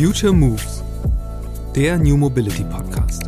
[0.00, 0.82] Future Moves,
[1.76, 3.24] der New Mobility Podcast.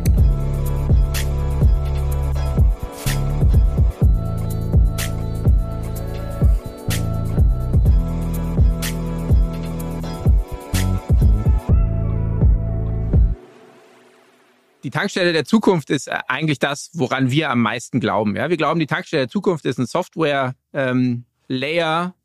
[14.83, 18.35] Die Tankstelle der Zukunft ist äh, eigentlich das, woran wir am meisten glauben.
[18.35, 21.25] Ja, wir glauben, die Tankstelle der Zukunft ist ein Software-Layer ähm,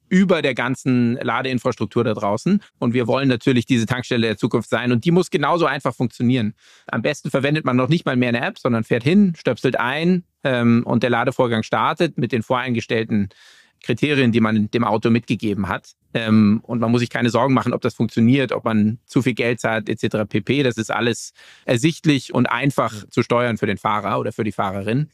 [0.09, 2.63] über der ganzen Ladeinfrastruktur da draußen.
[2.79, 4.93] Und wir wollen natürlich diese Tankstelle der Zukunft sein.
[4.93, 6.55] Und die muss genauso einfach funktionieren.
[6.87, 10.25] Am besten verwendet man noch nicht mal mehr eine App, sondern fährt hin, stöpselt ein
[10.45, 13.29] ähm, und der Ladevorgang startet mit den voreingestellten
[13.83, 15.93] Kriterien, die man dem Auto mitgegeben hat.
[16.15, 19.35] Ähm, und man muss sich keine Sorgen machen, ob das funktioniert, ob man zu viel
[19.35, 20.29] Geld zahlt, etc.
[20.29, 20.63] pp.
[20.63, 21.33] Das ist alles
[21.65, 25.11] ersichtlich und einfach zu steuern für den Fahrer oder für die Fahrerin.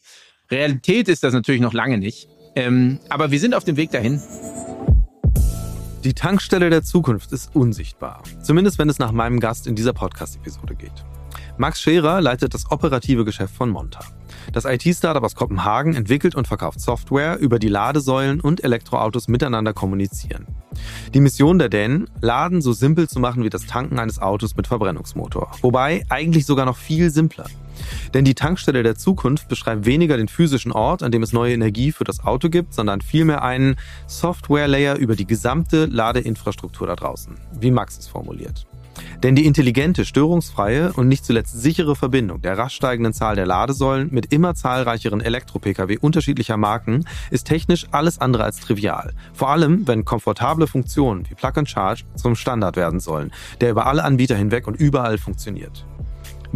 [0.51, 2.29] Realität ist das natürlich noch lange nicht.
[2.57, 4.21] Ähm, aber wir sind auf dem Weg dahin.
[6.05, 8.23] Die Tankstelle der Zukunft ist unsichtbar.
[8.43, 10.93] Zumindest wenn es nach meinem Gast in dieser Podcast-Episode geht.
[11.57, 14.01] Max Scherer leitet das operative Geschäft von Monta.
[14.53, 20.47] Das IT-Startup aus Kopenhagen entwickelt und verkauft Software, über die Ladesäulen und Elektroautos miteinander kommunizieren.
[21.15, 24.67] Die Mission der Dänen, Laden so simpel zu machen wie das Tanken eines Autos mit
[24.67, 25.53] Verbrennungsmotor.
[25.63, 27.47] Wobei eigentlich sogar noch viel simpler.
[28.13, 31.93] Denn die Tankstelle der Zukunft beschreibt weniger den physischen Ort, an dem es neue Energie
[31.93, 37.71] für das Auto gibt, sondern vielmehr einen Software-Layer über die gesamte Ladeinfrastruktur da draußen, wie
[37.71, 38.67] Max es formuliert.
[39.23, 44.09] Denn die intelligente, störungsfreie und nicht zuletzt sichere Verbindung der rasch steigenden Zahl der Ladesäulen
[44.13, 49.13] mit immer zahlreicheren Elektro-Pkw unterschiedlicher Marken ist technisch alles andere als trivial.
[49.33, 53.87] Vor allem, wenn komfortable Funktionen wie Plug and Charge zum Standard werden sollen, der über
[53.87, 55.85] alle Anbieter hinweg und überall funktioniert.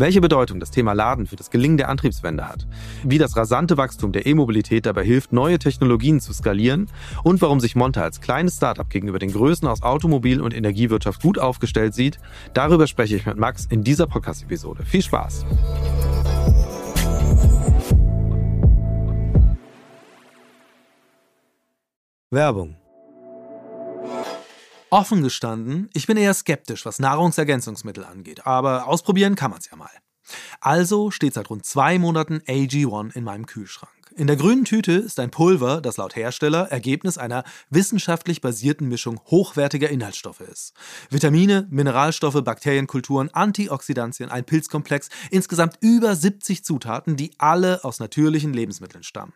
[0.01, 2.69] Welche Bedeutung das Thema Laden für das Gelingen der Antriebswende hat,
[3.03, 6.87] wie das rasante Wachstum der E-Mobilität dabei hilft, neue Technologien zu skalieren
[7.25, 11.41] und warum sich Monta als kleines Startup gegenüber den Größen aus Automobil- und Energiewirtschaft gut
[11.41, 12.21] aufgestellt sieht,
[12.55, 14.85] darüber spreche ich mit Max in dieser Podcast-Episode.
[14.85, 15.45] Viel Spaß!
[22.31, 22.77] Werbung
[24.91, 29.77] Offen gestanden, ich bin eher skeptisch, was Nahrungsergänzungsmittel angeht, aber ausprobieren kann man es ja
[29.77, 29.91] mal.
[30.61, 33.93] Also steht seit rund zwei Monaten AG1 in meinem Kühlschrank.
[34.17, 39.21] In der grünen Tüte ist ein Pulver, das laut Hersteller Ergebnis einer wissenschaftlich basierten Mischung
[39.27, 40.73] hochwertiger Inhaltsstoffe ist.
[41.11, 49.05] Vitamine, Mineralstoffe, Bakterienkulturen, Antioxidantien, ein Pilzkomplex, insgesamt über 70 Zutaten, die alle aus natürlichen Lebensmitteln
[49.05, 49.35] stammen.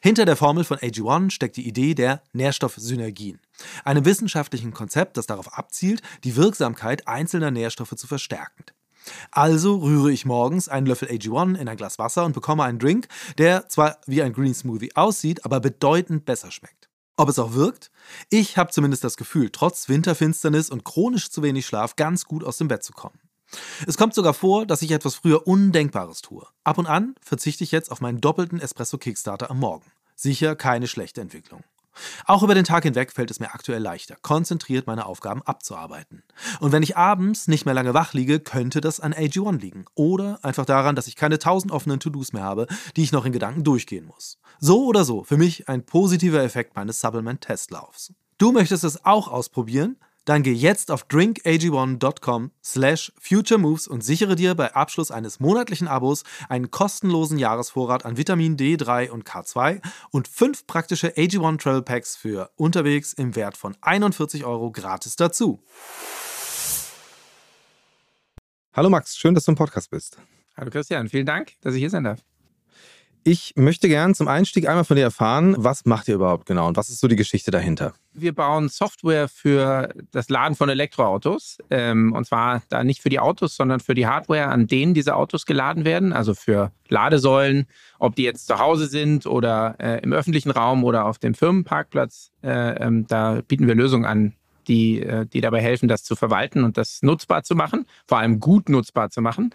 [0.00, 3.40] Hinter der Formel von AG1 steckt die Idee der Nährstoffsynergien,
[3.84, 8.64] einem wissenschaftlichen Konzept, das darauf abzielt, die Wirksamkeit einzelner Nährstoffe zu verstärken.
[9.30, 13.08] Also rühre ich morgens einen Löffel AG1 in ein Glas Wasser und bekomme einen Drink,
[13.38, 16.88] der zwar wie ein Green Smoothie aussieht, aber bedeutend besser schmeckt.
[17.16, 17.90] Ob es auch wirkt?
[18.30, 22.58] Ich habe zumindest das Gefühl, trotz Winterfinsternis und chronisch zu wenig Schlaf ganz gut aus
[22.58, 23.18] dem Bett zu kommen.
[23.86, 26.46] Es kommt sogar vor, dass ich etwas früher Undenkbares tue.
[26.64, 29.86] Ab und an verzichte ich jetzt auf meinen doppelten Espresso Kickstarter am Morgen.
[30.14, 31.62] Sicher keine schlechte Entwicklung.
[32.26, 36.22] Auch über den Tag hinweg fällt es mir aktuell leichter, konzentriert meine Aufgaben abzuarbeiten.
[36.60, 39.84] Und wenn ich abends nicht mehr lange wach liege, könnte das an AG1 liegen.
[39.94, 42.66] Oder einfach daran, dass ich keine tausend offenen To-Dos mehr habe,
[42.96, 44.38] die ich noch in Gedanken durchgehen muss.
[44.60, 48.12] So oder so, für mich ein positiver Effekt meines Supplement-Testlaufs.
[48.38, 49.96] Du möchtest es auch ausprobieren?
[50.28, 56.22] Dann geh jetzt auf drinkag1.com slash futuremoves und sichere dir bei Abschluss eines monatlichen Abos
[56.50, 59.80] einen kostenlosen Jahresvorrat an Vitamin D3 und K2
[60.10, 65.62] und fünf praktische AG1 Travel Packs für unterwegs im Wert von 41 Euro gratis dazu.
[68.74, 70.18] Hallo Max, schön, dass du im Podcast bist.
[70.58, 72.22] Hallo Christian, vielen Dank, dass ich hier sein darf.
[73.30, 76.78] Ich möchte gern zum Einstieg einmal von dir erfahren, was macht ihr überhaupt genau und
[76.78, 77.92] was ist so die Geschichte dahinter?
[78.14, 81.58] Wir bauen Software für das Laden von Elektroautos.
[81.68, 85.14] Ähm, und zwar da nicht für die Autos, sondern für die Hardware, an denen diese
[85.14, 86.14] Autos geladen werden.
[86.14, 87.66] Also für Ladesäulen,
[87.98, 92.30] ob die jetzt zu Hause sind oder äh, im öffentlichen Raum oder auf dem Firmenparkplatz.
[92.42, 94.32] Äh, ähm, da bieten wir Lösungen an,
[94.68, 98.40] die, äh, die dabei helfen, das zu verwalten und das nutzbar zu machen, vor allem
[98.40, 99.54] gut nutzbar zu machen.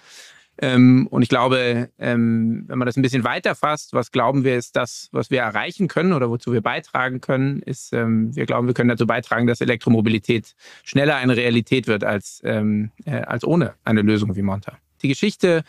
[0.61, 4.55] Ähm, und ich glaube, ähm, wenn man das ein bisschen weiter fasst, was glauben wir,
[4.55, 8.67] ist das, was wir erreichen können oder wozu wir beitragen können, ist, ähm, wir glauben,
[8.67, 10.53] wir können dazu beitragen, dass Elektromobilität
[10.83, 14.77] schneller eine Realität wird als, ähm, äh, als ohne eine Lösung wie Monta.
[15.01, 15.63] Die Geschichte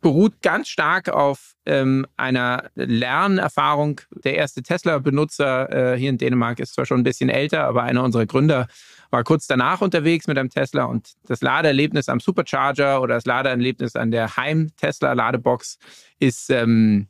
[0.00, 4.00] beruht ganz stark auf ähm, einer Lernerfahrung.
[4.24, 8.04] Der erste Tesla-Benutzer äh, hier in Dänemark ist zwar schon ein bisschen älter, aber einer
[8.04, 8.68] unserer Gründer
[9.10, 13.96] war kurz danach unterwegs mit einem Tesla und das Ladeerlebnis am Supercharger oder das Ladeerlebnis
[13.96, 15.78] an der Heim-Tesla-Ladebox
[16.18, 17.08] ist ähm,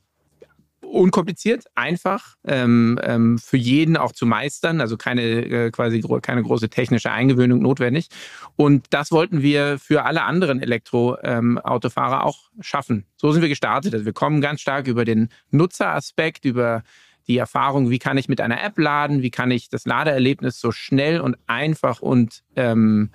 [0.86, 6.42] unkompliziert, einfach, ähm, ähm, für jeden auch zu meistern, also keine äh, quasi gro keine
[6.42, 8.08] große technische Eingewöhnung notwendig.
[8.56, 13.04] Und das wollten wir für alle anderen Elektroautofahrer ähm, auch schaffen.
[13.16, 13.94] So sind wir gestartet.
[13.94, 16.82] Also wir kommen ganz stark über den Nutzeraspekt, über
[17.28, 20.72] die Erfahrung, wie kann ich mit einer App laden, wie kann ich das Ladeerlebnis so
[20.72, 23.10] schnell und einfach und ähm,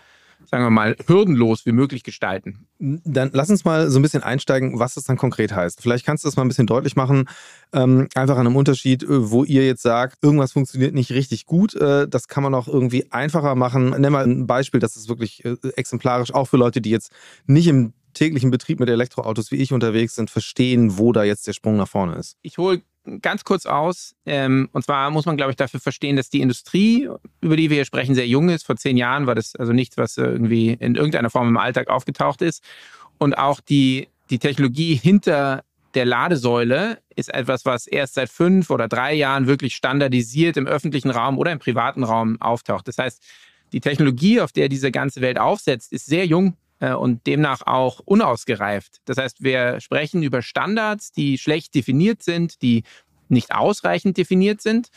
[0.45, 2.67] sagen wir mal, hürdenlos wie möglich gestalten.
[2.79, 5.81] Dann lass uns mal so ein bisschen einsteigen, was das dann konkret heißt.
[5.81, 7.29] Vielleicht kannst du das mal ein bisschen deutlich machen,
[7.73, 11.75] ähm, einfach an einem Unterschied, äh, wo ihr jetzt sagt, irgendwas funktioniert nicht richtig gut.
[11.75, 13.91] Äh, das kann man auch irgendwie einfacher machen.
[13.91, 17.11] Nenn mal ein Beispiel, das ist wirklich äh, exemplarisch, auch für Leute, die jetzt
[17.45, 21.53] nicht im täglichen Betrieb mit Elektroautos wie ich unterwegs sind, verstehen, wo da jetzt der
[21.53, 22.35] Sprung nach vorne ist.
[22.41, 22.81] Ich hole
[23.21, 24.15] ganz kurz aus.
[24.25, 27.09] Ähm, und zwar muss man, glaube ich, dafür verstehen, dass die Industrie,
[27.41, 28.65] über die wir hier sprechen, sehr jung ist.
[28.65, 32.41] Vor zehn Jahren war das also nichts, was irgendwie in irgendeiner Form im Alltag aufgetaucht
[32.41, 32.63] ist.
[33.17, 35.63] Und auch die, die Technologie hinter
[35.93, 41.09] der Ladesäule ist etwas, was erst seit fünf oder drei Jahren wirklich standardisiert im öffentlichen
[41.09, 42.87] Raum oder im privaten Raum auftaucht.
[42.87, 43.21] Das heißt,
[43.73, 46.53] die Technologie, auf der diese ganze Welt aufsetzt, ist sehr jung äh,
[46.87, 49.01] und demnach auch unausgereift.
[49.05, 52.83] Das heißt, wir sprechen über Standards, die schlecht definiert sind, die
[53.29, 54.89] nicht ausreichend definiert sind.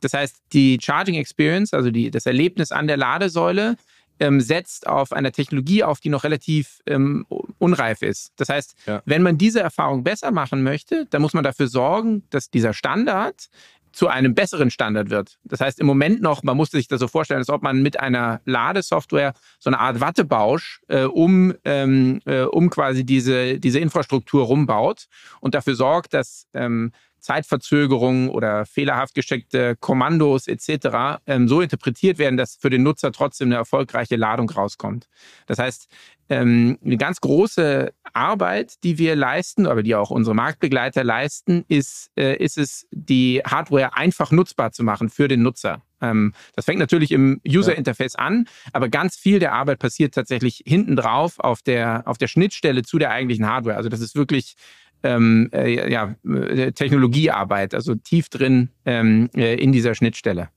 [0.00, 3.76] Das heißt, die Charging Experience, also die, das Erlebnis an der Ladesäule,
[4.18, 7.26] ähm, setzt auf einer Technologie auf, die noch relativ ähm,
[7.58, 8.32] unreif ist.
[8.36, 9.02] Das heißt, ja.
[9.04, 13.48] wenn man diese Erfahrung besser machen möchte, dann muss man dafür sorgen, dass dieser Standard
[13.96, 15.38] zu einem besseren Standard wird.
[15.44, 17.98] Das heißt, im Moment noch, man muss sich das so vorstellen, als ob man mit
[17.98, 24.44] einer Ladesoftware so eine Art Wattebausch äh, um, ähm, äh, um quasi diese, diese Infrastruktur
[24.44, 25.06] rumbaut
[25.40, 26.92] und dafür sorgt, dass ähm,
[27.26, 31.18] Zeitverzögerungen oder fehlerhaft gesteckte Kommandos etc.
[31.26, 35.08] Ähm, so interpretiert werden, dass für den Nutzer trotzdem eine erfolgreiche Ladung rauskommt.
[35.46, 35.88] Das heißt,
[36.28, 42.10] ähm, eine ganz große Arbeit, die wir leisten, aber die auch unsere Marktbegleiter leisten, ist,
[42.16, 45.82] äh, ist es, die Hardware einfach nutzbar zu machen für den Nutzer.
[46.00, 48.24] Ähm, das fängt natürlich im User-Interface ja.
[48.24, 52.82] an, aber ganz viel der Arbeit passiert tatsächlich hinten drauf auf der, auf der Schnittstelle
[52.82, 53.76] zu der eigentlichen Hardware.
[53.76, 54.54] Also das ist wirklich
[55.02, 60.48] ähm, äh, ja, äh, Technologiearbeit, also tief drin ähm, äh, in dieser Schnittstelle.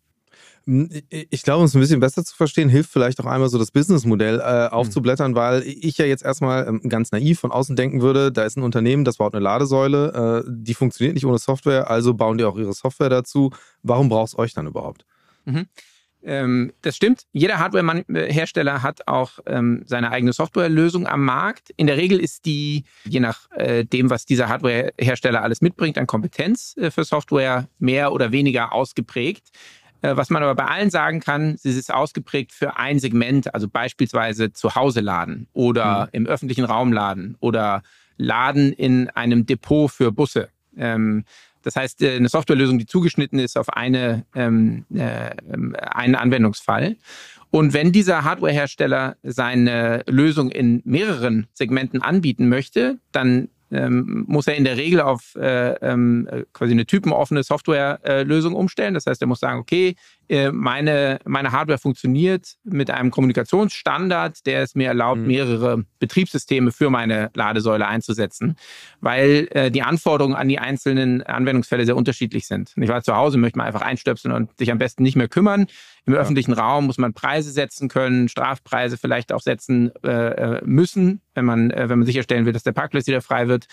[0.65, 3.57] Hm, ich glaube, um es ein bisschen besser zu verstehen, hilft vielleicht auch einmal so
[3.57, 8.01] das Businessmodell äh, aufzublättern, weil ich ja jetzt erstmal ähm, ganz naiv von außen denken
[8.01, 11.89] würde, da ist ein Unternehmen, das baut eine Ladesäule, äh, die funktioniert nicht ohne Software,
[11.89, 13.51] also bauen die auch ihre Software dazu.
[13.83, 15.05] Warum braucht es euch dann überhaupt?
[15.45, 15.65] Mhm.
[16.23, 17.23] Ähm, das stimmt.
[17.31, 21.71] Jeder Hardware-Hersteller hat auch ähm, seine eigene Softwarelösung am Markt.
[21.77, 26.07] In der Regel ist die, je nach äh, dem, was dieser Hardware-Hersteller alles mitbringt an
[26.07, 29.47] Kompetenz äh, für Software, mehr oder weniger ausgeprägt.
[30.01, 33.67] Äh, was man aber bei allen sagen kann, sie ist ausgeprägt für ein Segment, also
[33.67, 36.09] beispielsweise zu Hause laden oder mhm.
[36.13, 37.81] im öffentlichen Raum laden oder
[38.17, 40.49] laden in einem Depot für Busse.
[40.77, 41.25] Ähm,
[41.63, 45.31] das heißt, äh, eine Softwarelösung, die zugeschnitten ist auf eine, ähm, äh,
[45.91, 46.95] einen Anwendungsfall.
[47.51, 54.55] Und wenn dieser Hardwarehersteller seine Lösung in mehreren Segmenten anbieten möchte, dann ähm, muss er
[54.55, 58.93] in der Regel auf äh, ähm, quasi eine typenoffene Softwarelösung umstellen.
[58.93, 59.95] Das heißt, er muss sagen, okay, äh,
[60.51, 65.27] meine, meine Hardware funktioniert mit einem Kommunikationsstandard, der es mir erlaubt, mhm.
[65.27, 68.55] mehrere Betriebssysteme für meine Ladesäule einzusetzen,
[69.01, 72.73] weil äh, die Anforderungen an die einzelnen Anwendungsfälle sehr unterschiedlich sind.
[72.75, 75.67] Ich war zu Hause, möchte man einfach einstöpseln und sich am besten nicht mehr kümmern.
[76.05, 76.19] Im ja.
[76.19, 81.45] öffentlichen Raum muss man Preise setzen können, Strafpreise vielleicht auch setzen äh, äh müssen, wenn
[81.45, 83.67] man, äh, wenn man sicherstellen will, dass der Parkplatz wieder frei wird.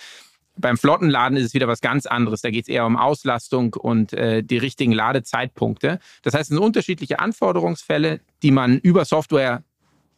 [0.59, 2.41] Beim Flottenladen ist es wieder was ganz anderes.
[2.41, 5.99] Da geht es eher um Auslastung und äh, die richtigen Ladezeitpunkte.
[6.23, 9.63] Das heißt, es sind unterschiedliche Anforderungsfälle, die man über Software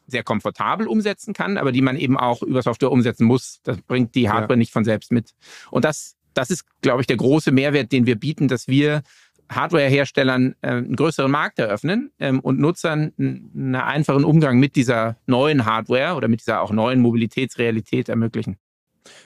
[0.06, 3.60] sehr komfortabel umsetzen kann, aber die man eben auch über Software umsetzen muss.
[3.62, 4.56] Das bringt die Hardware ja.
[4.56, 5.34] nicht von selbst mit.
[5.70, 9.02] Und das, das ist, glaube ich, der große Mehrwert, den wir bieten, dass wir
[9.50, 15.64] Hardwareherstellern äh, einen größeren Markt eröffnen ähm, und Nutzern einen einfachen Umgang mit dieser neuen
[15.64, 18.56] Hardware oder mit dieser auch neuen Mobilitätsrealität ermöglichen.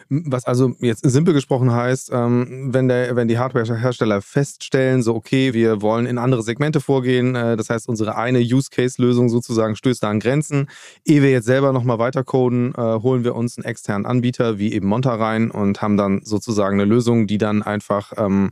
[0.08, 5.54] Was also jetzt simpel gesprochen heißt, ähm, wenn, der, wenn die Hardwarehersteller feststellen, so okay,
[5.54, 10.10] wir wollen in andere Segmente vorgehen, äh, das heißt, unsere eine Use-Case-Lösung sozusagen stößt da
[10.10, 10.68] an Grenzen.
[11.06, 14.86] Ehe wir jetzt selber nochmal weitercoden, äh, holen wir uns einen externen Anbieter wie eben
[14.86, 18.50] Monta rein und haben dann sozusagen eine Lösung, die dann einfach ähm,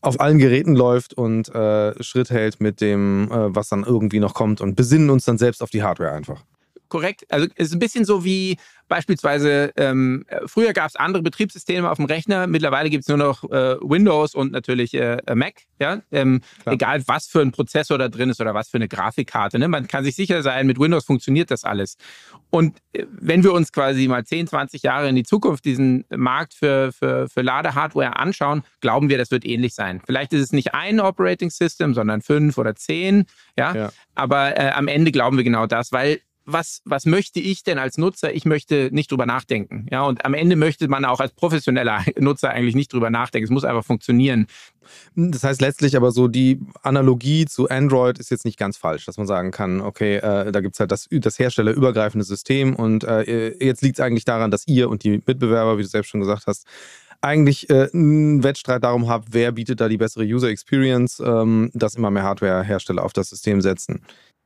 [0.00, 4.60] auf allen Geräten läuft und äh, Schritt hält mit dem, was dann irgendwie noch kommt
[4.60, 6.44] und besinnen uns dann selbst auf die Hardware einfach.
[6.88, 7.24] Korrekt.
[7.28, 11.98] Also es ist ein bisschen so wie beispielsweise, ähm, früher gab es andere Betriebssysteme auf
[11.98, 15.54] dem Rechner, mittlerweile gibt es nur noch äh, Windows und natürlich äh, Mac.
[15.78, 16.00] Ja?
[16.10, 19.58] Ähm, egal was für ein Prozessor da drin ist oder was für eine Grafikkarte.
[19.58, 19.68] Ne?
[19.68, 21.96] Man kann sich sicher sein, mit Windows funktioniert das alles.
[22.50, 26.54] Und äh, wenn wir uns quasi mal 10, 20 Jahre in die Zukunft diesen Markt
[26.54, 30.00] für, für, für Ladehardware anschauen, glauben wir, das wird ähnlich sein.
[30.04, 33.26] Vielleicht ist es nicht ein Operating System, sondern fünf oder zehn.
[33.56, 33.74] Ja?
[33.74, 33.90] ja.
[34.14, 37.98] Aber äh, am Ende glauben wir genau das, weil was, was möchte ich denn als
[37.98, 38.34] Nutzer?
[38.34, 39.86] Ich möchte nicht drüber nachdenken.
[39.90, 43.44] Ja, und am Ende möchte man auch als professioneller Nutzer eigentlich nicht drüber nachdenken.
[43.44, 44.46] Es muss einfach funktionieren.
[45.14, 49.18] Das heißt letztlich aber so, die Analogie zu Android ist jetzt nicht ganz falsch, dass
[49.18, 53.52] man sagen kann, okay, äh, da gibt es halt das, das herstellerübergreifende System und äh,
[53.62, 56.46] jetzt liegt es eigentlich daran, dass ihr und die Mitbewerber, wie du selbst schon gesagt
[56.46, 56.66] hast,
[57.20, 61.96] eigentlich äh, einen Wettstreit darum habt, wer bietet da die bessere User Experience, ähm, dass
[61.96, 64.02] immer mehr Hardwarehersteller auf das System setzen.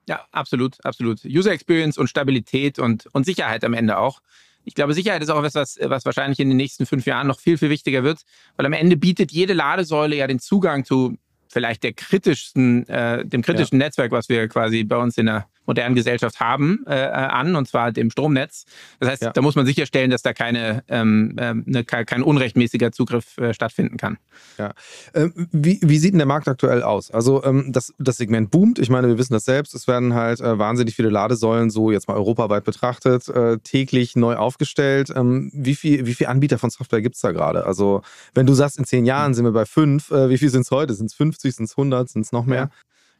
[0.08, 1.24] Ja, absolut, absolut.
[1.24, 4.20] User Experience und Stabilität und, und Sicherheit am Ende auch.
[4.64, 7.40] Ich glaube, Sicherheit ist auch etwas, was, was wahrscheinlich in den nächsten fünf Jahren noch
[7.40, 8.22] viel, viel wichtiger wird,
[8.56, 11.16] weil am Ende bietet jede Ladesäule ja den Zugang zu
[11.48, 13.86] vielleicht der kritischsten, äh, dem kritischen ja.
[13.86, 17.92] Netzwerk, was wir quasi bei uns in der modernen Gesellschaft haben, äh, an, und zwar
[17.92, 18.64] dem Stromnetz.
[19.00, 19.30] Das heißt, ja.
[19.30, 23.96] da muss man sicherstellen, dass da keine, ähm, ähm ne, kein unrechtmäßiger Zugriff äh, stattfinden
[23.96, 24.18] kann.
[24.58, 24.72] Ja.
[25.14, 27.10] Ähm, wie, wie sieht denn der Markt aktuell aus?
[27.10, 28.78] Also ähm, das, das Segment boomt.
[28.78, 29.74] Ich meine, wir wissen das selbst.
[29.74, 34.36] Es werden halt äh, wahnsinnig viele Ladesäulen, so jetzt mal europaweit betrachtet, äh, täglich neu
[34.36, 35.12] aufgestellt.
[35.14, 37.66] Ähm, wie viele wie viel Anbieter von Software gibt es da gerade?
[37.66, 38.02] Also
[38.34, 40.70] wenn du sagst, in zehn Jahren sind wir bei fünf, äh, wie viel sind es
[40.70, 40.94] heute?
[40.94, 42.70] Sind es 50, sind es 100, sind es noch mehr?
[42.70, 42.70] Ja.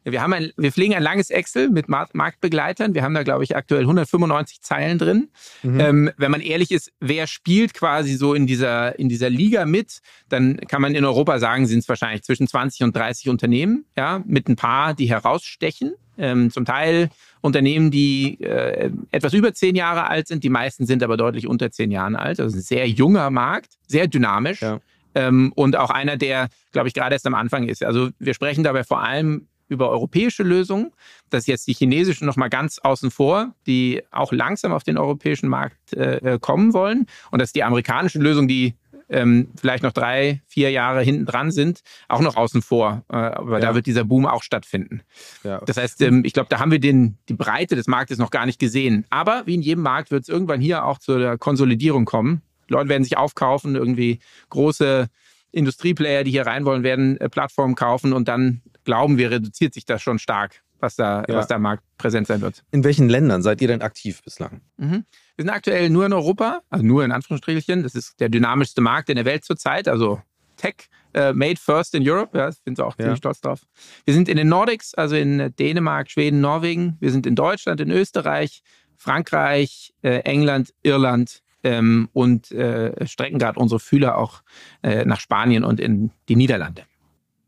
[0.03, 2.93] Wir, haben ein, wir pflegen ein langes Excel mit Marktbegleitern.
[2.93, 5.29] Wir haben da, glaube ich, aktuell 195 Zeilen drin.
[5.61, 5.79] Mhm.
[5.79, 10.01] Ähm, wenn man ehrlich ist, wer spielt quasi so in dieser, in dieser Liga mit,
[10.29, 14.21] dann kann man in Europa sagen, sind es wahrscheinlich zwischen 20 und 30 Unternehmen, ja,
[14.25, 15.93] mit ein paar, die herausstechen.
[16.15, 17.09] Ähm, zum Teil
[17.41, 21.71] Unternehmen, die äh, etwas über zehn Jahre alt sind, die meisten sind aber deutlich unter
[21.71, 22.39] zehn Jahren alt.
[22.39, 24.61] Also ein sehr junger Markt, sehr dynamisch.
[24.61, 24.79] Ja.
[25.15, 27.83] Ähm, und auch einer, der, glaube ich, gerade erst am Anfang ist.
[27.83, 30.91] Also wir sprechen dabei vor allem über europäische Lösungen.
[31.29, 34.97] Das ist jetzt die chinesischen noch mal ganz außen vor, die auch langsam auf den
[34.97, 37.07] europäischen Markt äh, kommen wollen.
[37.31, 38.75] Und das ist die amerikanische Lösung, die
[39.09, 43.03] ähm, vielleicht noch drei, vier Jahre hinten dran sind, auch noch außen vor.
[43.09, 43.67] Äh, aber ja.
[43.67, 45.01] da wird dieser Boom auch stattfinden.
[45.43, 45.61] Ja.
[45.65, 48.45] Das heißt, ähm, ich glaube, da haben wir den, die Breite des Marktes noch gar
[48.45, 49.05] nicht gesehen.
[49.09, 52.41] Aber wie in jedem Markt wird es irgendwann hier auch zu der Konsolidierung kommen.
[52.69, 55.09] Leute werden sich aufkaufen, irgendwie große
[55.51, 59.85] Industrieplayer, die hier rein wollen, werden äh, Plattformen kaufen und dann glauben wir, reduziert sich
[59.85, 61.35] das schon stark, was da, ja.
[61.35, 62.63] was da Markt präsent sein wird.
[62.71, 64.61] In welchen Ländern seid ihr denn aktiv bislang?
[64.77, 65.05] Mhm.
[65.35, 67.83] Wir sind aktuell nur in Europa, also nur in Anführungsstrichen.
[67.83, 70.21] Das ist der dynamischste Markt in der Welt zurzeit, also
[70.57, 70.89] Tech.
[71.15, 73.03] Uh, made first in Europe, ja, sind wir auch ja.
[73.03, 73.61] ziemlich stolz drauf.
[74.03, 76.97] Wir sind in den Nordics, also in Dänemark, Schweden, Norwegen.
[76.99, 78.63] Wir sind in Deutschland, in Österreich,
[78.97, 84.41] Frankreich, äh, England, Irland ähm, und äh, strecken gerade unsere Fühler auch
[84.81, 86.83] äh, nach Spanien und in die Niederlande.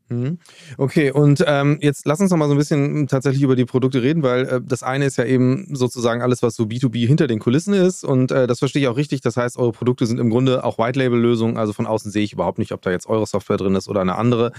[0.08, 0.38] Mhm.
[0.78, 4.02] Okay, und ähm, jetzt lass uns noch mal so ein bisschen tatsächlich über die Produkte
[4.02, 7.40] reden, weil äh, das eine ist ja eben sozusagen alles, was so B2B hinter den
[7.40, 9.20] Kulissen ist und äh, das verstehe ich auch richtig.
[9.20, 12.58] Das heißt, eure Produkte sind im Grunde auch White-Label-Lösungen, also von außen sehe ich überhaupt
[12.58, 14.52] nicht, ob da jetzt eure Software drin ist oder eine andere.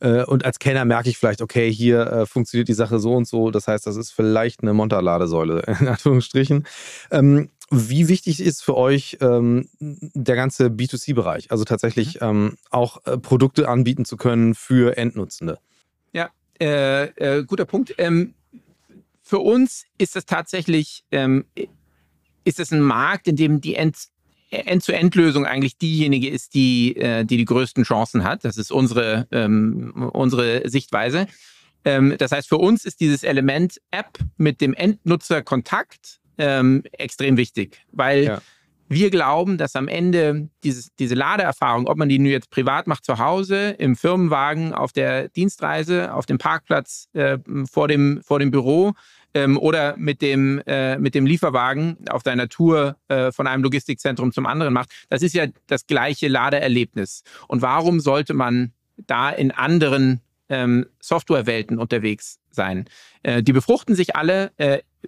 [0.00, 3.26] Äh, und als Kenner merke ich vielleicht, okay, hier äh, funktioniert die Sache so und
[3.26, 3.50] so.
[3.50, 6.66] Das heißt, das ist vielleicht eine Monta-Ladesäule, in Anführungsstrichen.
[7.10, 11.50] Ähm, wie wichtig ist für euch ähm, der ganze B2C-Bereich?
[11.50, 12.26] Also tatsächlich mhm.
[12.26, 15.58] ähm, auch äh, Produkte anbieten zu können für Endnutzende?
[16.12, 17.94] Ja, äh, äh, guter Punkt.
[17.98, 18.34] Ähm,
[19.22, 21.44] für uns ist es tatsächlich ähm,
[22.44, 23.96] ist es ein Markt, in dem die End
[24.50, 28.44] End-zu-End-Lösung eigentlich diejenige ist, die, äh, die die größten Chancen hat.
[28.44, 31.28] Das ist unsere, ähm, unsere Sichtweise.
[31.84, 37.36] Ähm, das heißt, für uns ist dieses Element App mit dem Endnutzer Kontakt ähm, extrem
[37.36, 38.42] wichtig, weil ja.
[38.88, 43.04] wir glauben, dass am Ende dieses, diese Ladeerfahrung, ob man die nur jetzt privat macht
[43.04, 47.38] zu Hause, im Firmenwagen, auf der Dienstreise, auf dem Parkplatz äh,
[47.70, 48.94] vor, dem, vor dem Büro
[49.34, 54.32] ähm, oder mit dem, äh, mit dem Lieferwagen auf deiner Tour äh, von einem Logistikzentrum
[54.32, 57.22] zum anderen macht, das ist ja das gleiche Ladeerlebnis.
[57.48, 62.86] Und warum sollte man da in anderen ähm, Softwarewelten unterwegs sein?
[63.22, 64.52] Äh, die befruchten sich alle.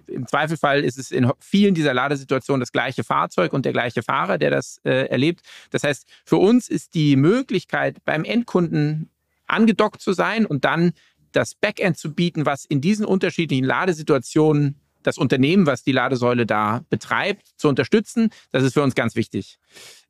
[0.07, 4.37] Im Zweifelfall ist es in vielen dieser Ladesituationen das gleiche Fahrzeug und der gleiche Fahrer,
[4.37, 5.41] der das äh, erlebt.
[5.71, 9.09] Das heißt, für uns ist die Möglichkeit, beim Endkunden
[9.47, 10.93] angedockt zu sein und dann
[11.31, 16.83] das Backend zu bieten, was in diesen unterschiedlichen Ladesituationen das Unternehmen, was die Ladesäule da
[16.89, 19.59] betreibt, zu unterstützen, das ist für uns ganz wichtig.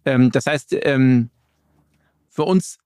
[0.05, 1.29] Ähm, das heißt, ähm,
[2.29, 2.77] für uns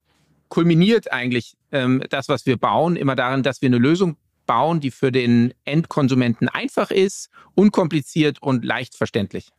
[0.50, 4.90] kulminiert eigentlich ähm, das, was wir bauen, immer darin, dass wir eine Lösung bauen, die
[4.90, 9.52] für den Endkonsumenten einfach ist, unkompliziert und leicht verständlich.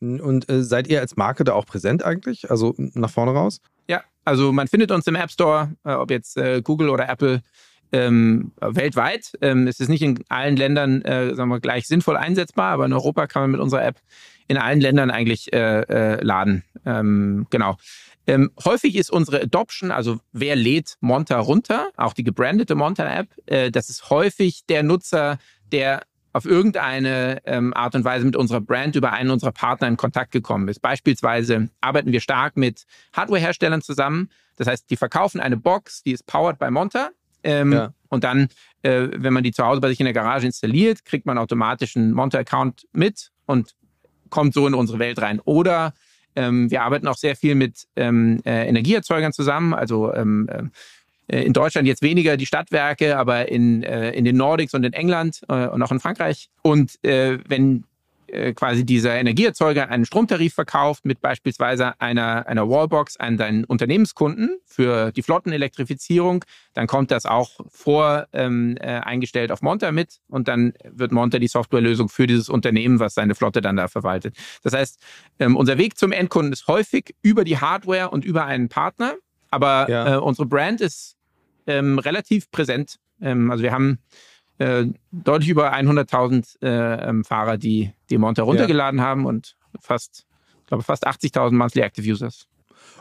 [0.00, 2.50] Und äh, seid ihr als Marke da auch präsent eigentlich?
[2.50, 3.60] Also nach vorne raus?
[3.88, 7.42] Ja, also man findet uns im App Store, äh, ob jetzt äh, Google oder Apple.
[7.90, 9.32] Ähm, weltweit.
[9.40, 12.92] Ähm, es ist nicht in allen Ländern äh, sagen wir, gleich sinnvoll einsetzbar, aber in
[12.92, 13.98] Europa kann man mit unserer App
[14.46, 16.64] in allen Ländern eigentlich äh, äh, laden.
[16.84, 17.78] Ähm, genau.
[18.28, 23.70] Ähm, häufig ist unsere Adoption, also wer lädt Monta runter, auch die gebrandete Monta-App, äh,
[23.70, 25.38] das ist häufig der Nutzer,
[25.72, 26.02] der
[26.34, 30.30] auf irgendeine ähm, Art und Weise mit unserer Brand über einen unserer Partner in Kontakt
[30.30, 30.82] gekommen ist.
[30.82, 34.28] Beispielsweise arbeiten wir stark mit Hardware-Herstellern zusammen.
[34.56, 37.08] Das heißt, die verkaufen eine Box, die ist powered by Monta.
[37.42, 37.94] Ähm, ja.
[38.10, 38.48] Und dann,
[38.82, 41.96] äh, wenn man die zu Hause bei sich in der Garage installiert, kriegt man automatisch
[41.96, 43.74] einen Monta-Account mit und
[44.28, 45.40] kommt so in unsere Welt rein.
[45.40, 45.94] Oder
[46.38, 50.48] ähm, wir arbeiten auch sehr viel mit ähm, äh, Energieerzeugern zusammen, also ähm,
[51.26, 54.92] äh, in Deutschland jetzt weniger die Stadtwerke, aber in, äh, in den Nordics und in
[54.92, 56.48] England äh, und auch in Frankreich.
[56.62, 57.84] Und äh, wenn
[58.54, 65.12] quasi dieser Energieerzeuger einen Stromtarif verkauft mit beispielsweise einer, einer Wallbox an deinen Unternehmenskunden für
[65.12, 66.44] die Flottenelektrifizierung,
[66.74, 71.38] dann kommt das auch vor ähm, äh, eingestellt auf Monta mit und dann wird Monta
[71.38, 74.36] die Softwarelösung für dieses Unternehmen, was seine Flotte dann da verwaltet.
[74.62, 74.98] Das heißt,
[75.38, 79.14] ähm, unser Weg zum Endkunden ist häufig über die Hardware und über einen Partner,
[79.50, 80.14] aber ja.
[80.14, 81.16] äh, unsere Brand ist
[81.66, 82.96] ähm, relativ präsent.
[83.20, 83.98] Ähm, also wir haben
[84.58, 89.06] äh, deutlich über 100.000 äh, ähm, Fahrer, die die Monte runtergeladen ja.
[89.06, 90.26] haben und fast,
[90.60, 92.46] ich glaube, fast 80.000 Monthly Active Users.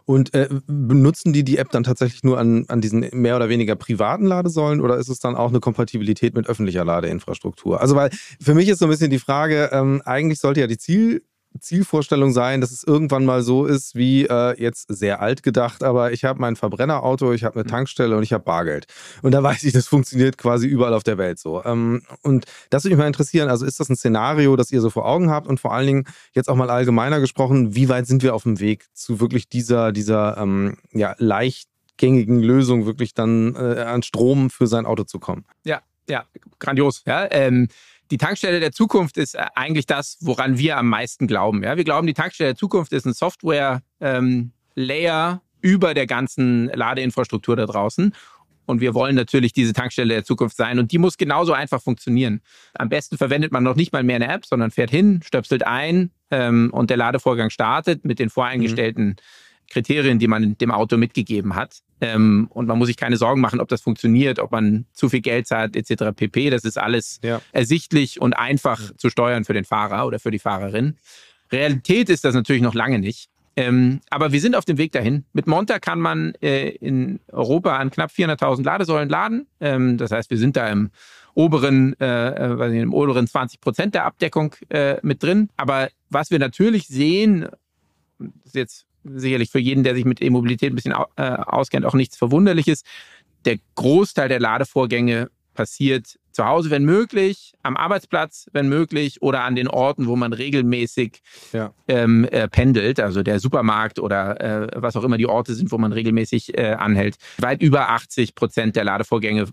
[0.06, 3.76] Und äh, benutzen die die App dann tatsächlich nur an, an diesen mehr oder weniger
[3.76, 7.82] privaten Ladesäulen oder ist es dann auch eine Kompatibilität mit öffentlicher Ladeinfrastruktur?
[7.82, 8.10] Also, weil
[8.40, 11.24] für mich ist so ein bisschen die Frage, ähm, eigentlich sollte ja die Ziel,
[11.60, 16.12] Zielvorstellung sein, dass es irgendwann mal so ist, wie äh, jetzt sehr alt gedacht, aber
[16.12, 17.70] ich habe mein Verbrennerauto, ich habe eine mhm.
[17.70, 18.88] Tankstelle und ich habe Bargeld.
[19.22, 21.64] Und da weiß ich, das funktioniert quasi überall auf der Welt so.
[21.64, 24.90] Ähm, und das würde mich mal interessieren, also ist das ein Szenario, das ihr so
[24.90, 28.24] vor Augen habt und vor allen Dingen jetzt auch mal allgemeiner gesprochen, wie weit sind
[28.24, 33.82] wir auf dem Weg zu wirklich dieser, dieser ähm, ja, leichtgängigen Lösung, wirklich dann äh,
[33.82, 35.46] an Strom für sein Auto zu kommen?
[35.64, 36.26] Ja, ja,
[36.60, 37.04] grandios.
[37.06, 37.68] Ja, ähm,
[38.12, 41.64] die Tankstelle der Zukunft ist äh, eigentlich das, woran wir am meisten glauben.
[41.64, 43.82] Ja, wir glauben, die Tankstelle der Zukunft ist ein Software-Layer
[45.32, 48.14] ähm, über der ganzen Ladeinfrastruktur da draußen.
[48.66, 50.78] Und wir wollen natürlich diese Tankstelle der Zukunft sein.
[50.78, 52.42] Und die muss genauso einfach funktionieren.
[52.74, 56.12] Am besten verwendet man noch nicht mal mehr eine App, sondern fährt hin, stöpselt ein
[56.32, 59.16] ähm, und der Ladevorgang startet mit den voreingestellten mhm.
[59.70, 61.80] Kriterien, die man dem Auto mitgegeben hat.
[62.00, 65.22] Ähm, und man muss sich keine Sorgen machen, ob das funktioniert, ob man zu viel
[65.22, 66.16] Geld zahlt, etc.
[66.16, 66.50] pp.
[66.50, 67.42] Das ist alles ja.
[67.52, 70.96] ersichtlich und einfach zu steuern für den Fahrer oder für die Fahrerin.
[71.52, 73.30] Realität ist das natürlich noch lange nicht.
[73.56, 75.26] Ähm, aber wir sind auf dem Weg dahin.
[75.34, 79.48] Mit Monta kann man äh, in Europa an knapp 400.000 Ladesäulen laden.
[79.60, 80.92] Ähm, das heißt, wir sind da im
[81.34, 85.50] oberen, äh, äh nicht, im oberen 20 Prozent der Abdeckung äh, mit drin.
[85.58, 87.48] Aber was wir natürlich sehen,
[88.46, 92.18] ist jetzt sicherlich für jeden, der sich mit E-Mobilität ein bisschen äh, auskennt, auch nichts
[92.18, 92.84] Verwunderliches.
[93.46, 99.56] Der Großteil der Ladevorgänge passiert zu Hause, wenn möglich, am Arbeitsplatz, wenn möglich, oder an
[99.56, 101.74] den Orten, wo man regelmäßig ja.
[101.88, 105.80] ähm, äh, pendelt, also der Supermarkt oder äh, was auch immer die Orte sind, wo
[105.80, 107.16] man regelmäßig äh, anhält.
[107.40, 109.48] Weit über 80 Prozent der Ladevorgänge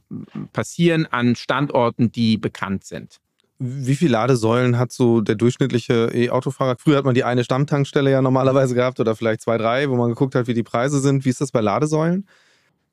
[0.52, 3.18] passieren an Standorten, die bekannt sind.
[3.66, 6.76] Wie viele Ladesäulen hat so der durchschnittliche E-Autofahrer?
[6.78, 10.10] Früher hat man die eine Stammtankstelle ja normalerweise gehabt oder vielleicht zwei, drei, wo man
[10.10, 11.24] geguckt hat, wie die Preise sind.
[11.24, 12.26] Wie ist das bei Ladesäulen?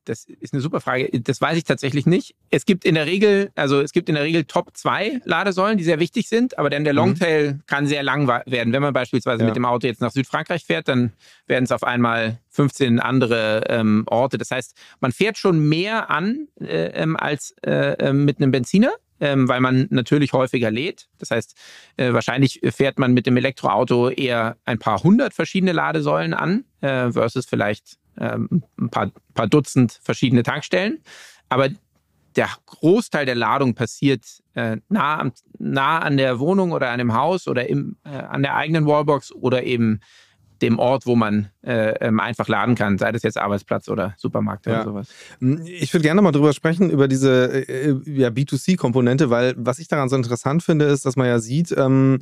[0.06, 1.10] Das ist eine super Frage.
[1.22, 2.36] Das weiß ich tatsächlich nicht.
[2.50, 5.84] Es gibt in der Regel, also es gibt in der Regel Top 2 Ladesäulen, die
[5.84, 6.98] sehr wichtig sind, aber dann der mhm.
[6.98, 7.62] Longtail mhm.
[7.68, 8.74] kann sehr lang werden.
[8.74, 9.48] Wenn man beispielsweise ja.
[9.48, 11.12] mit dem Auto jetzt nach Südfrankreich fährt, dann
[11.46, 14.38] werden es auf einmal 15 andere ähm, Orte.
[14.38, 18.92] Das heißt, man fährt schon mehr an äh, ähm, als äh, ähm, mit einem Benziner
[19.22, 21.08] ähm, weil man natürlich häufiger lädt.
[21.20, 21.56] Das heißt,
[21.98, 27.12] äh, wahrscheinlich fährt man mit dem Elektroauto eher ein paar hundert verschiedene Ladesäulen an, äh,
[27.12, 31.02] versus vielleicht ähm, ein paar, paar Dutzend verschiedene Tankstellen.
[31.48, 31.70] Aber
[32.36, 37.48] der Großteil der Ladung passiert äh, nah, nah an der Wohnung oder an dem Haus
[37.48, 40.00] oder im, äh, an der eigenen Wallbox oder eben
[40.62, 44.66] dem Ort, wo man äh, ähm, einfach laden kann, sei das jetzt Arbeitsplatz oder Supermarkt
[44.66, 44.76] ja.
[44.76, 45.10] oder sowas.
[45.40, 49.88] Hm, ich würde gerne mal drüber sprechen, über diese äh, ja, B2C-Komponente, weil was ich
[49.88, 52.20] daran so interessant finde, ist, dass man ja sieht, ähm,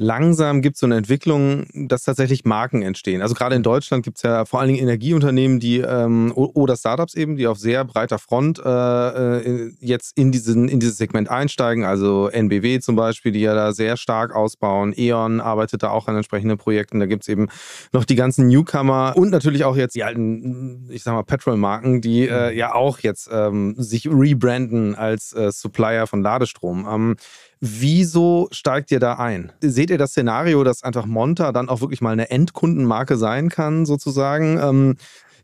[0.00, 3.20] langsam gibt es so eine Entwicklung, dass tatsächlich Marken entstehen.
[3.20, 7.14] Also gerade in Deutschland gibt es ja vor allen Dingen Energieunternehmen, die ähm, oder Startups
[7.14, 11.84] eben, die auf sehr breiter Front äh, äh, jetzt in, diesen, in dieses Segment einsteigen.
[11.84, 14.94] Also NBW zum Beispiel, die ja da sehr stark ausbauen.
[14.96, 16.98] E.ON arbeitet da auch an entsprechenden Projekten.
[16.98, 17.48] Da gibt es eben
[17.92, 22.26] noch die ganzen Newcomer und natürlich auch jetzt die alten, ich sag mal, Petrol-Marken, die
[22.26, 26.88] äh, ja auch jetzt ähm, sich rebranden als äh, Supplier von Ladestrom.
[26.90, 27.16] Ähm,
[27.62, 29.52] Wieso steigt ihr da ein?
[29.60, 33.86] Seht ihr das Szenario, dass einfach Monta dann auch wirklich mal eine Endkundenmarke sein kann,
[33.86, 34.58] sozusagen?
[34.58, 34.96] Ähm,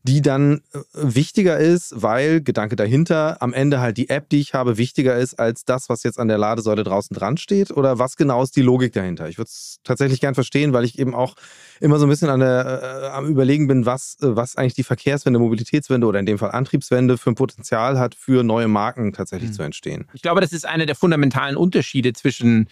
[0.07, 4.55] die dann äh, wichtiger ist, weil, Gedanke dahinter, am Ende halt die App, die ich
[4.55, 7.71] habe, wichtiger ist als das, was jetzt an der Ladesäule draußen dran steht?
[7.73, 9.29] Oder was genau ist die Logik dahinter?
[9.29, 11.35] Ich würde es tatsächlich gern verstehen, weil ich eben auch
[11.81, 14.85] immer so ein bisschen an der, äh, am Überlegen bin, was, äh, was eigentlich die
[14.85, 19.51] Verkehrswende, Mobilitätswende oder in dem Fall Antriebswende für ein Potenzial hat, für neue Marken tatsächlich
[19.51, 19.55] mhm.
[19.55, 20.07] zu entstehen.
[20.15, 22.69] Ich glaube, das ist einer der fundamentalen Unterschiede zwischen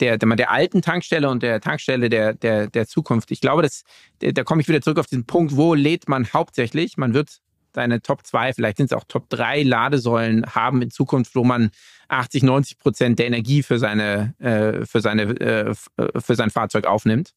[0.00, 3.30] der, der, der alten Tankstelle und der Tankstelle der, der, der Zukunft.
[3.30, 3.84] Ich glaube, das,
[4.20, 6.96] da komme ich wieder zurück auf diesen Punkt, wo lädt man hauptsächlich?
[6.96, 7.40] Man wird
[7.72, 11.70] seine Top 2, vielleicht sind es auch Top 3 Ladesäulen haben in Zukunft, wo man
[12.08, 15.74] 80, 90 Prozent der Energie für, seine, äh, für, seine, äh,
[16.20, 17.32] für sein Fahrzeug aufnimmt.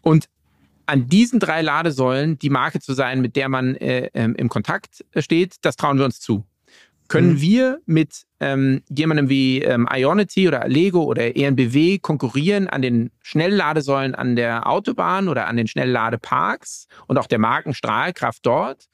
[0.00, 0.28] Und
[0.86, 5.56] an diesen drei Ladesäulen die Marke zu sein, mit der man äh, im Kontakt steht,
[5.60, 6.46] das trauen wir uns zu
[7.08, 7.40] können mhm.
[7.40, 14.14] wir mit ähm, jemandem wie ähm, Ionity oder Lego oder ENBW konkurrieren an den Schnellladesäulen
[14.14, 18.86] an der Autobahn oder an den Schnellladeparks und auch der Markenstrahlkraft dort?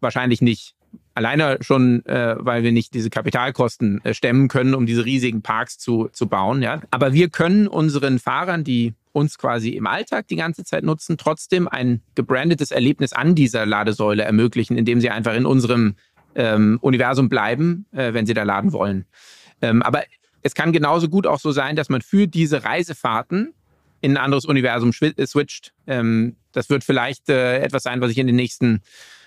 [0.00, 0.74] Wahrscheinlich nicht.
[1.14, 5.76] Alleine schon, äh, weil wir nicht diese Kapitalkosten äh, stemmen können, um diese riesigen Parks
[5.76, 6.62] zu, zu bauen.
[6.62, 6.80] Ja?
[6.90, 11.68] Aber wir können unseren Fahrern, die uns quasi im Alltag die ganze Zeit nutzen, trotzdem
[11.68, 15.96] ein gebrandetes Erlebnis an dieser Ladesäule ermöglichen, indem sie einfach in unserem
[16.34, 19.06] ähm, Universum bleiben, äh, wenn sie da laden wollen.
[19.62, 20.04] Ähm, aber
[20.42, 23.54] es kann genauso gut auch so sein, dass man für diese Reisefahrten
[24.00, 25.72] in ein anderes Universum äh, switcht.
[25.86, 28.82] Ähm, das wird vielleicht äh, etwas sein, was sich in den nächsten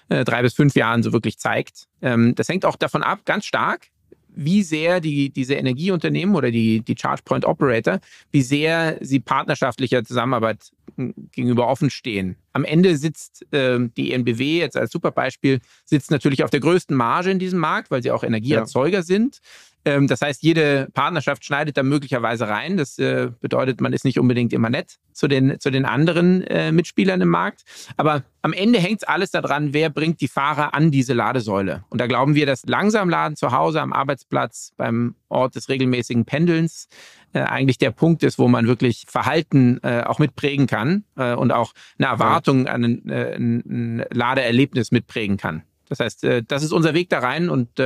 [0.09, 1.87] äh, drei bis fünf Jahren so wirklich zeigt.
[2.01, 3.87] Ähm, das hängt auch davon ab, ganz stark,
[4.35, 7.99] wie sehr die, diese Energieunternehmen oder die, die ChargePoint Operator,
[8.31, 12.35] wie sehr sie partnerschaftlicher Zusammenarbeit hm, gegenüber offen stehen.
[12.51, 17.31] Am Ende sitzt äh, die ENBW jetzt als Superbeispiel, sitzt natürlich auf der größten Marge
[17.31, 19.03] in diesem Markt, weil sie auch Energieerzeuger ja.
[19.03, 19.39] sind.
[19.85, 22.77] Ähm, das heißt, jede Partnerschaft schneidet da möglicherweise rein.
[22.77, 26.71] Das äh, bedeutet, man ist nicht unbedingt immer nett zu den, zu den anderen äh,
[26.71, 27.63] Mitspielern im Markt.
[27.97, 31.83] Aber am Ende hängt es alles daran, wer bringt die Fahrer an diese Ladesäule.
[31.89, 36.25] Und da glauben wir, dass langsam Laden zu Hause, am Arbeitsplatz, beim Ort des regelmäßigen
[36.25, 36.87] Pendelns
[37.33, 41.51] äh, eigentlich der Punkt ist, wo man wirklich Verhalten äh, auch mitprägen kann äh, und
[41.51, 45.63] auch eine Erwartung an ein, äh, ein Ladeerlebnis mitprägen kann.
[45.89, 47.79] Das heißt, äh, das ist unser Weg da rein und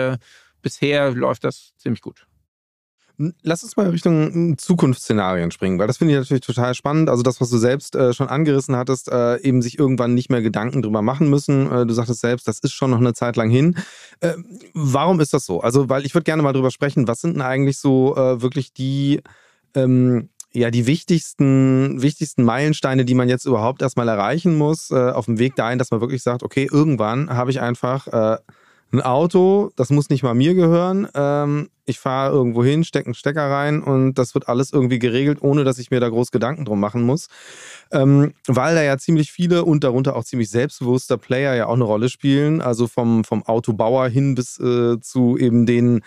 [0.61, 2.27] bisher läuft das ziemlich gut.
[3.41, 7.09] Lass uns mal Richtung hm, Zukunftsszenarien springen, weil das finde ich natürlich total spannend.
[7.09, 10.43] Also das, was du selbst äh, schon angerissen hattest, äh, eben sich irgendwann nicht mehr
[10.43, 11.71] Gedanken drüber machen müssen.
[11.71, 13.75] Äh, du sagtest selbst, das ist schon noch eine Zeit lang hin.
[14.19, 14.33] Äh,
[14.75, 15.61] warum ist das so?
[15.61, 18.71] Also, weil ich würde gerne mal drüber sprechen, was sind denn eigentlich so äh, wirklich
[18.73, 19.21] die
[19.73, 25.25] ähm, ja, die wichtigsten, wichtigsten Meilensteine, die man jetzt überhaupt erstmal erreichen muss, äh, auf
[25.25, 28.07] dem Weg dahin, dass man wirklich sagt, okay, irgendwann habe ich einfach
[28.91, 31.07] ein Auto, das muss nicht mal mir gehören.
[31.13, 35.39] Ähm, ich fahre irgendwo hin, stecke einen Stecker rein und das wird alles irgendwie geregelt,
[35.41, 37.27] ohne dass ich mir da groß Gedanken drum machen muss.
[37.91, 41.83] Ähm, weil da ja ziemlich viele und darunter auch ziemlich selbstbewusster Player ja auch eine
[41.83, 42.61] Rolle spielen.
[42.61, 46.01] Also vom, vom Autobauer hin bis äh, zu eben den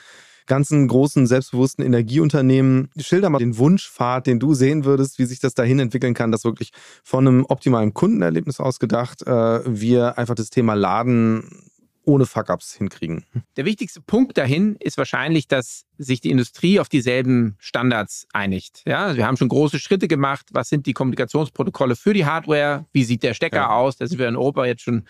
[0.47, 2.91] ganzen großen, selbstbewussten Energieunternehmen.
[2.99, 6.45] Schilder mal den Wunschpfad, den du sehen würdest, wie sich das dahin entwickeln kann, dass
[6.45, 6.73] wirklich
[7.05, 11.70] von einem optimalen Kundenerlebnis ausgedacht äh, wir einfach das Thema Laden
[12.05, 13.25] ohne Fuck-ups hinkriegen.
[13.57, 18.83] Der wichtigste Punkt dahin ist wahrscheinlich, dass sich die Industrie auf dieselben Standards einigt.
[18.87, 20.47] Ja, also wir haben schon große Schritte gemacht.
[20.53, 22.87] Was sind die Kommunikationsprotokolle für die Hardware?
[22.93, 23.71] Wie sieht der Stecker ja.
[23.71, 23.97] aus?
[23.97, 25.05] Da sind wir in Europa jetzt schon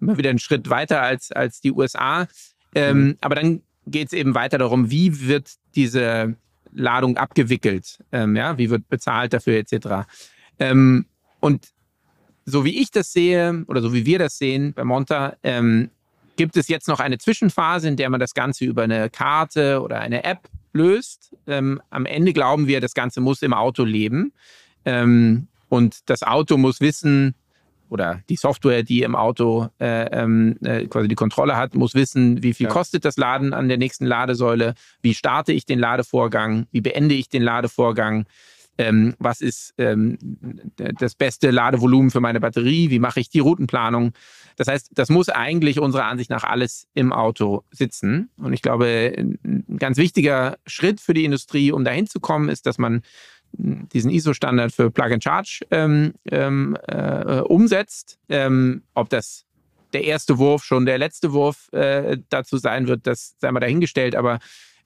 [0.00, 2.26] immer wieder einen Schritt weiter als, als die USA.
[2.74, 3.18] Ähm, mhm.
[3.20, 6.36] Aber dann geht es eben weiter darum, wie wird diese
[6.72, 7.98] Ladung abgewickelt?
[8.10, 10.08] Ähm, ja, wie wird bezahlt dafür etc.
[10.58, 11.06] Ähm,
[11.40, 11.68] und
[12.44, 15.90] so wie ich das sehe oder so wie wir das sehen bei Monta, ähm,
[16.42, 20.00] gibt es jetzt noch eine Zwischenphase, in der man das Ganze über eine Karte oder
[20.00, 21.36] eine App löst.
[21.46, 24.32] Ähm, am Ende glauben wir, das Ganze muss im Auto leben.
[24.84, 27.36] Ähm, und das Auto muss wissen,
[27.90, 32.42] oder die Software, die im Auto äh, ähm, äh, quasi die Kontrolle hat, muss wissen,
[32.42, 32.72] wie viel ja.
[32.72, 37.28] kostet das Laden an der nächsten Ladesäule, wie starte ich den Ladevorgang, wie beende ich
[37.28, 38.24] den Ladevorgang,
[38.78, 40.18] ähm, was ist ähm,
[40.76, 44.12] das beste Ladevolumen für meine Batterie, wie mache ich die Routenplanung.
[44.56, 48.30] Das heißt, das muss eigentlich unserer Ansicht nach alles im Auto sitzen.
[48.36, 52.66] Und ich glaube, ein ganz wichtiger Schritt für die Industrie, um dahin zu kommen, ist,
[52.66, 53.02] dass man
[53.52, 58.18] diesen ISO-Standard für Plug-and-Charge ähm, ähm, äh, umsetzt.
[58.28, 59.44] Ähm, ob das
[59.92, 64.16] der erste Wurf schon der letzte Wurf äh, dazu sein wird, das sei mal dahingestellt.
[64.16, 64.38] Aber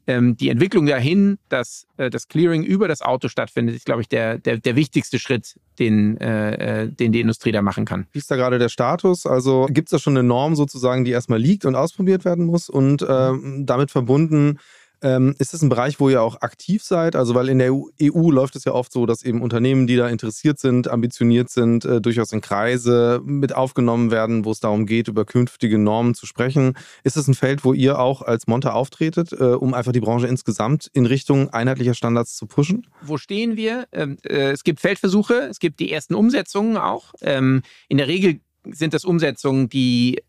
[0.06, 4.08] ähm, die Entwicklung dahin, dass äh, das Clearing über das Auto stattfindet, ist, glaube ich,
[4.08, 8.06] der, der, der wichtigste Schritt, den, äh, äh den die Industrie da machen kann.
[8.12, 9.26] Wie ist da gerade der Status?
[9.26, 12.68] Also gibt es da schon eine Norm sozusagen, die erstmal liegt und ausprobiert werden muss
[12.68, 14.58] und äh, damit verbunden
[15.02, 17.16] ähm, ist das ein Bereich, wo ihr auch aktiv seid?
[17.16, 19.96] Also, weil in der EU e läuft es ja oft so, dass eben Unternehmen, die
[19.96, 24.86] da interessiert sind, ambitioniert sind, äh, durchaus in Kreise mit aufgenommen werden, wo es darum
[24.86, 26.74] geht, über künftige Normen zu sprechen.
[27.04, 30.26] Ist das ein Feld, wo ihr auch als Monta auftretet, äh, um einfach die Branche
[30.26, 32.86] insgesamt in Richtung einheitlicher Standards zu pushen?
[33.02, 33.86] Wo stehen wir?
[33.92, 37.12] Ähm, äh, es gibt Feldversuche, es gibt die ersten Umsetzungen auch.
[37.20, 40.22] Ähm, in der Regel sind das Umsetzungen, die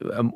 [0.00, 0.34] ähm,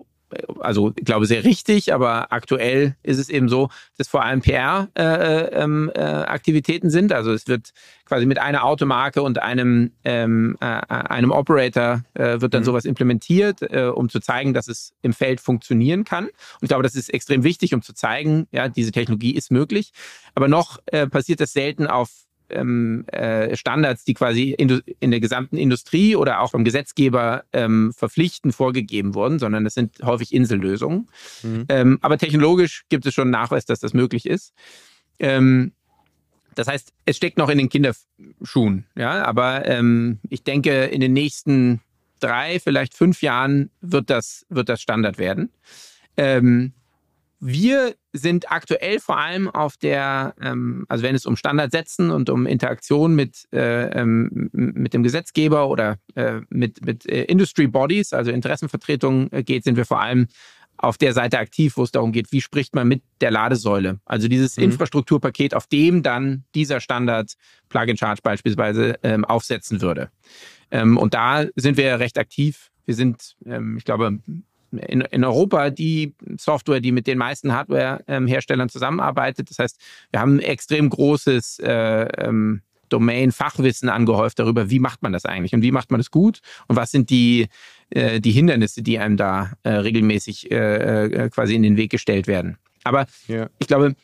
[0.60, 6.86] also ich glaube sehr richtig, aber aktuell ist es eben so, dass vor allem PR-Aktivitäten
[6.86, 7.12] äh, äh, sind.
[7.12, 7.72] Also es wird
[8.04, 12.66] quasi mit einer Automarke und einem, ähm, äh, einem Operator äh, wird dann mhm.
[12.66, 16.24] sowas implementiert, äh, um zu zeigen, dass es im Feld funktionieren kann.
[16.24, 19.92] Und ich glaube, das ist extrem wichtig, um zu zeigen, ja, diese Technologie ist möglich.
[20.34, 22.10] Aber noch äh, passiert das selten auf
[22.50, 27.92] ähm, äh, Standards, die quasi in, in, der gesamten Industrie oder auch vom Gesetzgeber ähm,
[27.96, 31.08] verpflichtend vorgegeben wurden, sondern das sind häufig Insellösungen.
[31.42, 31.64] Mhm.
[31.68, 34.52] Ähm, aber technologisch gibt es schon Nachweis, dass das möglich ist.
[35.18, 35.72] Ähm,
[36.54, 38.86] das heißt, es steckt noch in den Kinderschuhen.
[38.96, 41.80] Ja, aber ähm, ich denke, in den nächsten
[42.20, 45.50] drei, vielleicht fünf Jahren wird das, wird das Standard werden.
[46.16, 46.72] Ähm,
[47.40, 52.28] wir sind aktuell vor allem auf der, ähm, also wenn es um Standard setzen und
[52.28, 58.12] um Interaktion mit, äh, ähm, mit dem Gesetzgeber oder äh, mit, mit äh, Industry Bodies,
[58.12, 60.28] also Interessenvertretungen äh, geht, sind wir vor allem
[60.76, 64.00] auf der Seite aktiv, wo es darum geht, wie spricht man mit der Ladesäule.
[64.04, 64.64] Also dieses mhm.
[64.64, 67.34] Infrastrukturpaket, auf dem dann dieser Standard
[67.68, 70.10] Plug-in-Charge beispielsweise ähm, aufsetzen würde.
[70.70, 72.70] Ähm, und da sind wir recht aktiv.
[72.86, 74.20] Wir sind, ähm, ich glaube,
[74.72, 79.50] in, in Europa die Software, die mit den meisten Hardware-Herstellern zusammenarbeitet.
[79.50, 79.80] Das heißt,
[80.10, 85.54] wir haben ein extrem großes äh, ähm, Domain-Fachwissen angehäuft darüber, wie macht man das eigentlich
[85.54, 87.48] und wie macht man das gut und was sind die,
[87.90, 92.26] äh, die Hindernisse, die einem da äh, regelmäßig äh, äh quasi in den Weg gestellt
[92.26, 92.58] werden.
[92.84, 93.48] Aber ja.
[93.58, 93.94] ich glaube,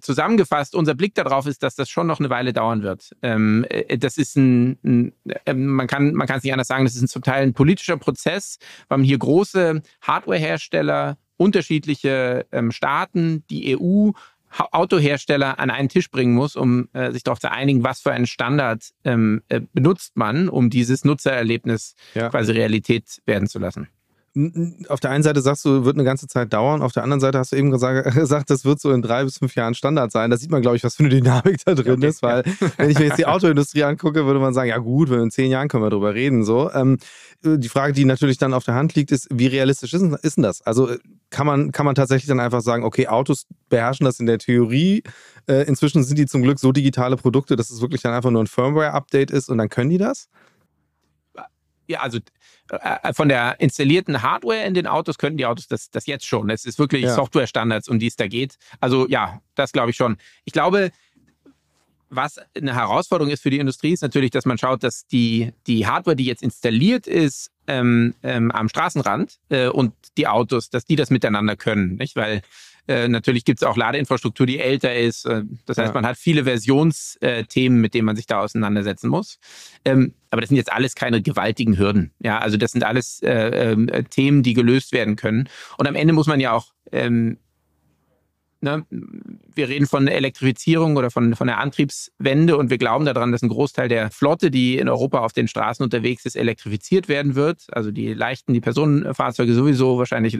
[0.00, 3.10] zusammengefasst, unser Blick darauf ist, dass das schon noch eine Weile dauern wird.
[3.22, 5.12] Ähm, äh, das ist ein, ein
[5.44, 7.54] äh, man kann man kann es nicht anders sagen, das ist ein, zum Teil ein
[7.54, 14.12] politischer Prozess, weil man hier große Hardwarehersteller, unterschiedliche ähm, Staaten, die EU,
[14.70, 18.26] Autohersteller an einen Tisch bringen muss, um äh, sich darauf zu einigen, was für einen
[18.26, 22.30] Standard ähm, äh, benutzt man, um dieses Nutzererlebnis ja.
[22.30, 23.88] quasi Realität werden zu lassen
[24.88, 27.38] auf der einen Seite sagst du, wird eine ganze Zeit dauern, auf der anderen Seite
[27.38, 30.30] hast du eben gesagt, das wird so in drei bis fünf Jahren Standard sein.
[30.30, 32.68] Da sieht man, glaube ich, was für eine Dynamik da drin okay, ist, weil ja.
[32.76, 35.68] wenn ich mir jetzt die Autoindustrie angucke, würde man sagen, ja gut, in zehn Jahren
[35.68, 36.44] können wir darüber reden.
[36.44, 36.98] So, ähm,
[37.42, 40.42] die Frage, die natürlich dann auf der Hand liegt, ist, wie realistisch ist, ist denn
[40.42, 40.60] das?
[40.62, 40.90] Also
[41.30, 45.02] kann man, kann man tatsächlich dann einfach sagen, okay, Autos beherrschen das in der Theorie.
[45.46, 48.42] Äh, inzwischen sind die zum Glück so digitale Produkte, dass es wirklich dann einfach nur
[48.42, 50.28] ein Firmware-Update ist und dann können die das?
[51.88, 52.18] Ja, also
[52.70, 56.50] äh, von der installierten Hardware in den Autos können die Autos das, das jetzt schon.
[56.50, 57.14] Es ist wirklich ja.
[57.14, 58.56] Software-Standards, um die es da geht.
[58.80, 60.16] Also ja, das glaube ich schon.
[60.44, 60.90] Ich glaube,
[62.08, 65.86] was eine Herausforderung ist für die Industrie, ist natürlich, dass man schaut, dass die, die
[65.86, 70.96] Hardware, die jetzt installiert ist ähm, ähm, am Straßenrand äh, und die Autos, dass die
[70.96, 71.96] das miteinander können.
[71.96, 72.16] Nicht?
[72.16, 72.42] Weil
[72.88, 75.24] äh, natürlich gibt es auch Ladeinfrastruktur, die älter ist.
[75.24, 75.94] Äh, das heißt, ja.
[75.94, 79.38] man hat viele Versionsthemen, mit denen man sich da auseinandersetzen muss.
[79.84, 82.12] Ähm, aber das sind jetzt alles keine gewaltigen Hürden.
[82.20, 85.48] Ja, also das sind alles äh, äh, Themen, die gelöst werden können.
[85.78, 87.38] Und am Ende muss man ja auch ähm,
[88.60, 93.42] Ne, wir reden von Elektrifizierung oder von, von der Antriebswende und wir glauben daran, dass
[93.42, 97.66] ein Großteil der Flotte, die in Europa auf den Straßen unterwegs ist, elektrifiziert werden wird.
[97.72, 100.38] Also die leichten, die Personenfahrzeuge sowieso, wahrscheinlich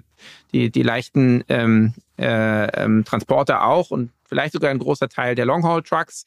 [0.53, 5.45] die, die leichten ähm, äh, ähm, Transporter auch und vielleicht sogar ein großer Teil der
[5.45, 6.25] Long-Haul-Trucks.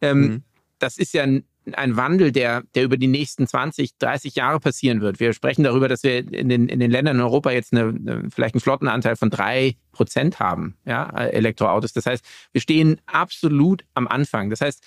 [0.00, 0.42] Ähm, mhm.
[0.78, 5.00] Das ist ja ein ein Wandel, der, der über die nächsten 20, 30 Jahre passieren
[5.00, 5.20] wird.
[5.20, 8.54] Wir sprechen darüber, dass wir in den, in den Ländern in Europa jetzt eine, vielleicht
[8.54, 11.92] einen Flottenanteil von drei Prozent haben, ja, Elektroautos.
[11.92, 14.50] Das heißt, wir stehen absolut am Anfang.
[14.50, 14.82] Das heißt,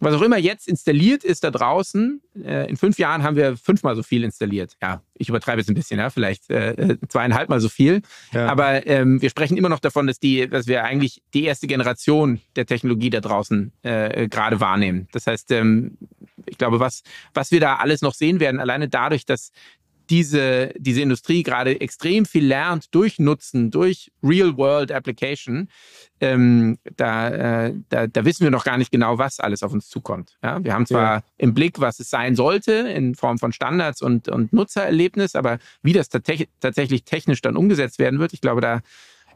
[0.00, 3.94] was auch immer jetzt installiert ist da draußen, äh, in fünf Jahren haben wir fünfmal
[3.96, 4.76] so viel installiert.
[4.82, 8.02] Ja, ich übertreibe jetzt ein bisschen, ja, vielleicht äh, äh, zweieinhalb Mal so viel.
[8.32, 8.46] Ja.
[8.46, 12.40] Aber ähm, wir sprechen immer noch davon, dass die, dass wir eigentlich die erste Generation
[12.56, 15.08] der Technologie da draußen äh, gerade wahrnehmen.
[15.12, 15.98] Das heißt, ähm,
[16.46, 17.02] ich glaube, was,
[17.34, 19.52] was wir da alles noch sehen werden, alleine dadurch, dass
[20.10, 25.68] diese, diese Industrie gerade extrem viel lernt durch Nutzen, durch Real-World-Application,
[26.20, 27.28] ähm, da,
[27.66, 30.36] äh, da, da wissen wir noch gar nicht genau, was alles auf uns zukommt.
[30.42, 30.62] Ja?
[30.62, 31.22] Wir haben zwar ja.
[31.38, 35.92] im Blick, was es sein sollte in Form von Standards und, und Nutzererlebnis, aber wie
[35.92, 38.80] das tatsächlich technisch dann umgesetzt werden wird, ich glaube, da,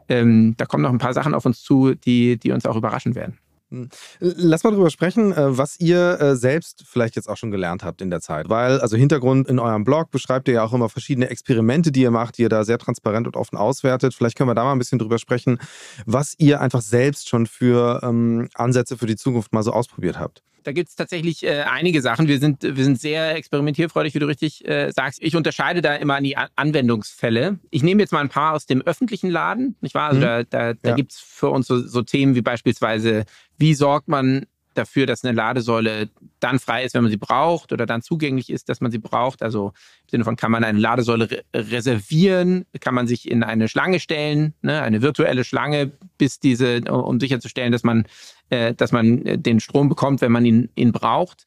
[0.09, 3.15] ähm, da kommen noch ein paar Sachen auf uns zu, die, die uns auch überraschen
[3.15, 3.39] werden.
[3.71, 3.89] Hm.
[4.19, 8.01] Lass mal drüber sprechen, äh, was ihr äh, selbst vielleicht jetzt auch schon gelernt habt
[8.01, 8.47] in der Zeit.
[8.47, 12.11] Weil, also Hintergrund in eurem Blog beschreibt ihr ja auch immer verschiedene Experimente, die ihr
[12.11, 14.13] macht, die ihr da sehr transparent und offen auswertet.
[14.13, 15.57] Vielleicht können wir da mal ein bisschen drüber sprechen,
[16.05, 20.43] was ihr einfach selbst schon für ähm, Ansätze für die Zukunft mal so ausprobiert habt.
[20.65, 22.27] Da gibt es tatsächlich äh, einige Sachen.
[22.27, 25.21] Wir sind, wir sind sehr experimentierfreudig, wie du richtig äh, sagst.
[25.21, 27.59] Ich unterscheide da immer an die Anwendungsfälle.
[27.69, 30.09] Ich nehme jetzt mal ein paar aus dem öffentlichen Laden, nicht wahr?
[30.09, 30.23] Also mhm.
[30.23, 30.95] da, da, da ja.
[30.95, 33.25] gibt es für uns so, so Themen wie beispielsweise,
[33.57, 37.85] wie sorgt man dafür, dass eine Ladesäule dann frei ist, wenn man sie braucht oder
[37.85, 39.41] dann zugänglich ist, dass man sie braucht.
[39.41, 43.67] Also im Sinne von, kann man eine Ladesäule re reservieren, kann man sich in eine
[43.67, 48.05] Schlange stellen, ne, eine virtuelle Schlange, bis diese, um sicherzustellen, dass man,
[48.49, 51.45] äh, dass man den Strom bekommt, wenn man ihn, ihn braucht.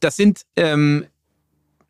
[0.00, 1.06] Das sind ähm,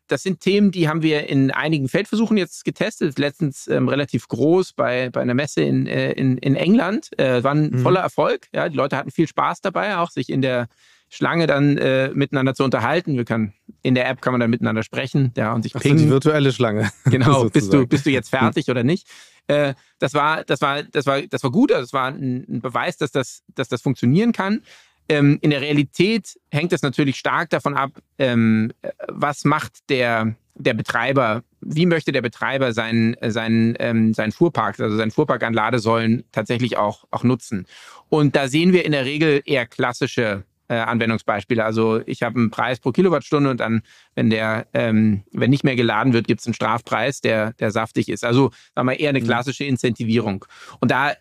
[0.07, 3.17] das sind Themen, die haben wir in einigen Feldversuchen jetzt getestet.
[3.17, 7.09] Letztens ähm, relativ groß bei, bei einer Messe in, äh, in, in England.
[7.17, 7.79] Äh, war ein mhm.
[7.79, 8.47] voller Erfolg.
[8.53, 10.67] Ja, die Leute hatten viel Spaß dabei, auch sich in der
[11.15, 13.15] Schlange dann äh, miteinander zu unterhalten.
[13.15, 15.99] Wir können, in der App kann man dann miteinander sprechen ja, und sich Ach pingen.
[15.99, 16.91] So, die virtuelle Schlange.
[17.05, 19.07] Genau, bist du, bist du jetzt fertig oder nicht?
[19.47, 22.61] Äh, das, war, das, war, das, war, das war gut, also das war ein, ein
[22.61, 24.61] Beweis, dass das, dass das funktionieren kann.
[25.07, 28.73] Ähm, in der Realität hängt es natürlich stark davon ab, ähm,
[29.07, 34.97] was macht der, der Betreiber, wie möchte der Betreiber seinen, seinen, ähm, seinen Fuhrpark, also
[34.97, 37.67] seinen Fuhrpark an Ladesäulen tatsächlich auch, auch nutzen.
[38.09, 41.63] Und da sehen wir in der Regel eher klassische äh, Anwendungsbeispiele.
[41.63, 43.81] Also ich habe einen Preis pro Kilowattstunde und dann,
[44.15, 48.09] wenn der, ähm, wenn nicht mehr geladen wird, gibt es einen Strafpreis, der, der saftig
[48.09, 48.23] ist.
[48.23, 49.25] Also sagen wir eher eine mhm.
[49.25, 50.45] klassische Incentivierung.
[50.79, 51.13] Und da,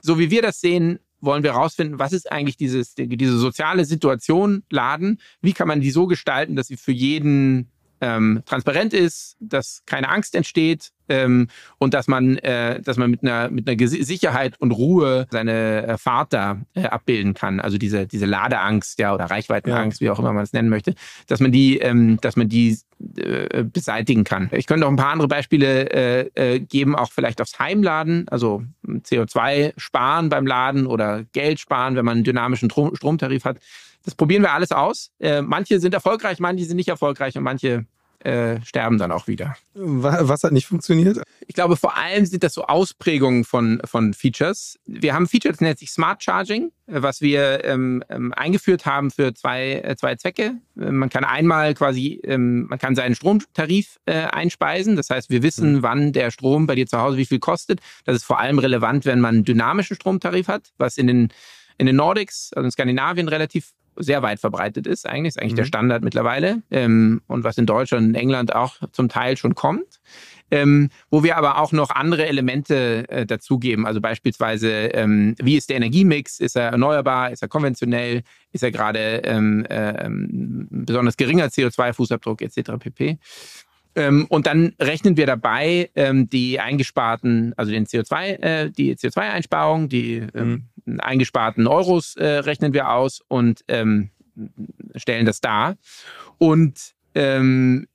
[0.00, 4.62] so wie wir das sehen, wollen wir herausfinden, was ist eigentlich dieses, diese soziale Situation
[4.70, 5.20] Laden?
[5.40, 10.08] Wie kann man die so gestalten, dass sie für jeden ähm, transparent ist, dass keine
[10.08, 14.72] Angst entsteht ähm, und dass man, äh, dass man mit einer, mit einer Sicherheit und
[14.72, 17.60] Ruhe seine äh, Fahrt da äh, abbilden kann.
[17.60, 20.06] Also diese, diese Ladeangst, ja, oder Reichweitenangst, ja.
[20.06, 20.94] wie auch immer man es nennen möchte,
[21.26, 22.78] dass man die, ähm, dass man die
[23.16, 24.48] äh, beseitigen kann.
[24.52, 28.62] Ich könnte auch ein paar andere Beispiele äh, äh, geben, auch vielleicht aufs Heimladen, also
[28.86, 33.58] CO2 sparen beim Laden oder Geld sparen, wenn man einen dynamischen Strom Stromtarif hat.
[34.06, 35.10] Das probieren wir alles aus.
[35.18, 37.86] Äh, manche sind erfolgreich, manche sind nicht erfolgreich und manche
[38.20, 39.56] äh, sterben dann auch wieder.
[39.74, 41.20] Was hat nicht funktioniert?
[41.46, 44.78] Ich glaube, vor allem sind das so Ausprägungen von, von Features.
[44.86, 49.10] Wir haben ein Feature, das nennt sich Smart Charging, was wir ähm, ähm, eingeführt haben
[49.10, 50.54] für zwei, äh, zwei Zwecke.
[50.76, 54.94] Man kann einmal quasi, ähm, man kann seinen Stromtarif äh, einspeisen.
[54.94, 55.82] Das heißt, wir wissen, mhm.
[55.82, 57.80] wann der Strom bei dir zu Hause wie viel kostet.
[58.04, 61.28] Das ist vor allem relevant, wenn man einen dynamischen Stromtarif hat, was in den
[61.78, 65.06] in den Nordics, also in Skandinavien, relativ sehr weit verbreitet ist.
[65.06, 65.56] Eigentlich ist eigentlich mhm.
[65.56, 70.00] der Standard mittlerweile ähm, und was in Deutschland und England auch zum Teil schon kommt.
[70.48, 73.84] Ähm, wo wir aber auch noch andere Elemente äh, dazugeben.
[73.84, 76.38] Also beispielsweise, ähm, wie ist der Energiemix?
[76.38, 77.32] Ist er erneuerbar?
[77.32, 78.22] Ist er konventionell?
[78.52, 82.78] Ist er gerade ähm, äh, besonders geringer CO2-Fußabdruck etc.
[82.78, 83.18] pp.
[83.96, 89.88] Ähm, und dann rechnen wir dabei ähm, die eingesparten, also den CO2, äh, die CO2-Einsparung,
[89.88, 91.00] die ähm, mhm.
[91.00, 94.10] eingesparten Euros äh, rechnen wir aus und ähm,
[94.96, 95.76] stellen das dar.
[96.36, 97.86] Und ähm,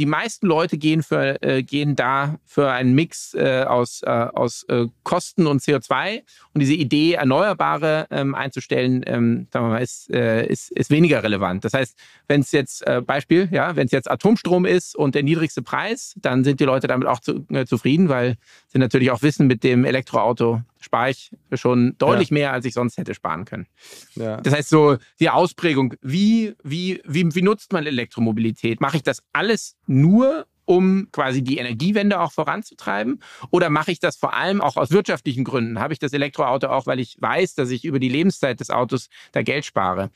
[0.00, 4.64] die meisten Leute gehen, für, äh, gehen da für einen Mix äh, aus, äh, aus
[4.68, 6.22] äh, Kosten und CO2.
[6.54, 11.22] Und diese Idee, Erneuerbare ähm, einzustellen, ähm, sagen wir mal, ist, äh, ist, ist weniger
[11.22, 11.66] relevant.
[11.66, 15.22] Das heißt, wenn es jetzt, äh, Beispiel, ja, wenn es jetzt Atomstrom ist und der
[15.22, 18.36] niedrigste Preis, dann sind die Leute damit auch zu, zufrieden, weil
[18.68, 22.34] sie natürlich auch wissen, mit dem Elektroauto spare ich schon deutlich ja.
[22.34, 23.66] mehr, als ich sonst hätte sparen können.
[24.14, 24.38] Ja.
[24.38, 28.80] Das heißt, so die Ausprägung, wie, wie, wie, wie nutzt man Elektromobilität?
[28.80, 33.22] Mache ich das alles nur, um quasi die Energiewende auch voranzutreiben?
[33.50, 35.80] Oder mache ich das vor allem auch aus wirtschaftlichen Gründen?
[35.80, 39.08] Habe ich das Elektroauto auch, weil ich weiß, dass ich über die Lebenszeit des Autos
[39.32, 40.10] da Geld spare?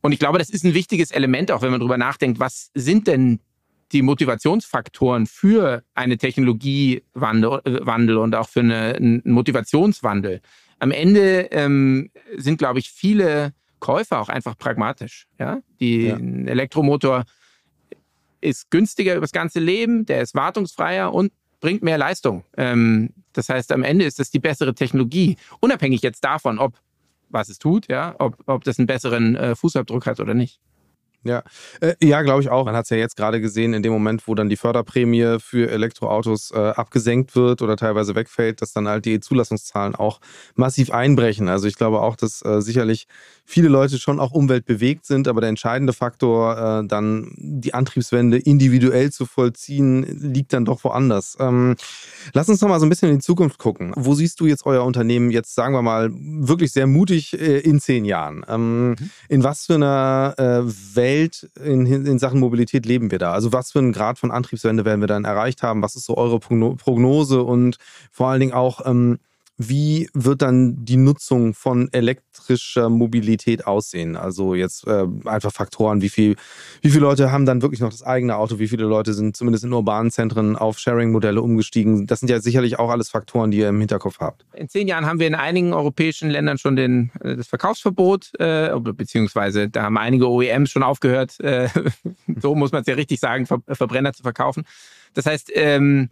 [0.00, 3.08] Und ich glaube, das ist ein wichtiges Element, auch wenn man darüber nachdenkt, was sind
[3.08, 3.40] denn
[3.92, 10.40] die Motivationsfaktoren für eine Technologiewandel äh, und auch für eine, einen Motivationswandel.
[10.78, 15.26] Am Ende ähm, sind, glaube ich, viele Käufer auch einfach pragmatisch.
[15.38, 15.60] Ja?
[15.80, 16.16] Die, ja.
[16.16, 17.24] Ein Elektromotor
[18.40, 22.44] ist günstiger über das ganze Leben, der ist wartungsfreier und bringt mehr Leistung.
[22.56, 26.78] Ähm, das heißt, am Ende ist das die bessere Technologie, unabhängig jetzt davon, ob
[27.28, 30.60] was es tut, ja, ob, ob das einen besseren äh, Fußabdruck hat oder nicht.
[31.26, 31.42] Ja,
[31.80, 32.64] äh, ja, glaube ich auch.
[32.64, 35.70] Man hat es ja jetzt gerade gesehen, in dem Moment, wo dann die Förderprämie für
[35.70, 40.20] Elektroautos äh, abgesenkt wird oder teilweise wegfällt, dass dann halt die Zulassungszahlen auch
[40.54, 41.48] massiv einbrechen.
[41.48, 43.06] Also ich glaube auch, dass äh, sicherlich
[43.46, 49.12] viele Leute schon auch umweltbewegt sind, aber der entscheidende Faktor, äh, dann die Antriebswende individuell
[49.12, 51.36] zu vollziehen, liegt dann doch woanders.
[51.38, 51.76] Ähm,
[52.34, 53.92] lass uns noch mal so ein bisschen in die Zukunft gucken.
[53.94, 57.80] Wo siehst du jetzt euer Unternehmen jetzt, sagen wir mal, wirklich sehr mutig äh, in
[57.80, 58.44] zehn Jahren?
[58.48, 58.96] Ähm, mhm.
[59.28, 63.32] In was für einer äh, Welt in, in Sachen Mobilität leben wir da?
[63.32, 65.82] Also was für einen Grad von Antriebswende werden wir dann erreicht haben?
[65.82, 67.76] Was ist so eure Prognose und
[68.10, 69.18] vor allen Dingen auch, ähm,
[69.58, 74.16] wie wird dann die Nutzung von elektrischer Mobilität aussehen?
[74.16, 76.36] Also jetzt äh, einfach Faktoren, wie viel,
[76.82, 79.64] wie viele Leute haben dann wirklich noch das eigene Auto, wie viele Leute sind zumindest
[79.64, 82.06] in urbanen Zentren auf Sharing-Modelle umgestiegen?
[82.06, 84.44] Das sind ja sicherlich auch alles Faktoren, die ihr im Hinterkopf habt.
[84.54, 88.70] In zehn Jahren haben wir in einigen europäischen Ländern schon den, äh, das Verkaufsverbot, äh,
[88.78, 91.68] beziehungsweise da haben einige OEMs schon aufgehört, äh,
[92.40, 94.64] so muss man es ja richtig sagen, Ver Verbrenner zu verkaufen.
[95.14, 96.10] Das heißt, ähm,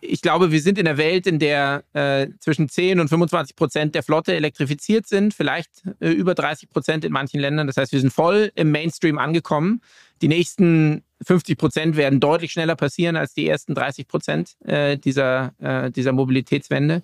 [0.00, 3.94] ich glaube, wir sind in einer Welt, in der äh, zwischen 10 und 25 Prozent
[3.94, 5.70] der Flotte elektrifiziert sind, vielleicht
[6.00, 7.66] äh, über 30 Prozent in manchen Ländern.
[7.66, 9.80] Das heißt, wir sind voll im Mainstream angekommen.
[10.20, 15.54] Die nächsten 50 Prozent werden deutlich schneller passieren als die ersten 30 Prozent äh, dieser,
[15.60, 17.02] äh, dieser Mobilitätswende.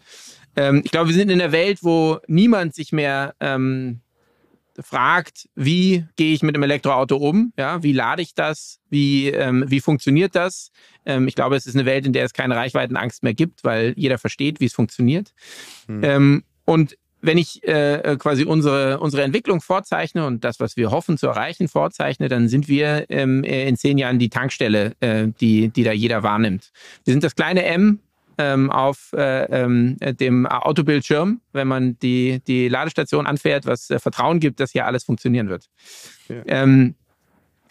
[0.57, 4.01] Ähm, ich glaube, wir sind in einer Welt, wo niemand sich mehr ähm,
[4.81, 7.53] fragt, wie gehe ich mit dem Elektroauto um?
[7.59, 8.79] Ja, wie lade ich das?
[8.91, 10.71] Wie, ähm, wie funktioniert das?
[11.05, 13.95] Ähm, ich glaube, es ist eine Welt, in der es keine Reichweitenangst mehr gibt, weil
[13.97, 15.33] jeder versteht, wie es funktioniert.
[15.87, 16.05] Mhm.
[16.05, 21.19] Ähm, und wenn ich äh, quasi unsere, unsere Entwicklung vorzeichne und das, was wir hoffen
[21.19, 25.83] zu erreichen, vorzeichne, dann sind wir ähm, in zehn Jahren die Tankstelle, äh, die, die
[25.83, 26.71] da jeder wahrnimmt.
[27.05, 28.01] Wir sind das kleine M
[28.39, 34.41] ähm, auf äh, ähm, dem Autobildschirm, wenn man die, die Ladestation anfährt, was äh, Vertrauen
[34.41, 35.67] gibt, dass hier alles funktionieren wird.
[36.29, 36.43] Ja.
[36.47, 36.95] Ähm,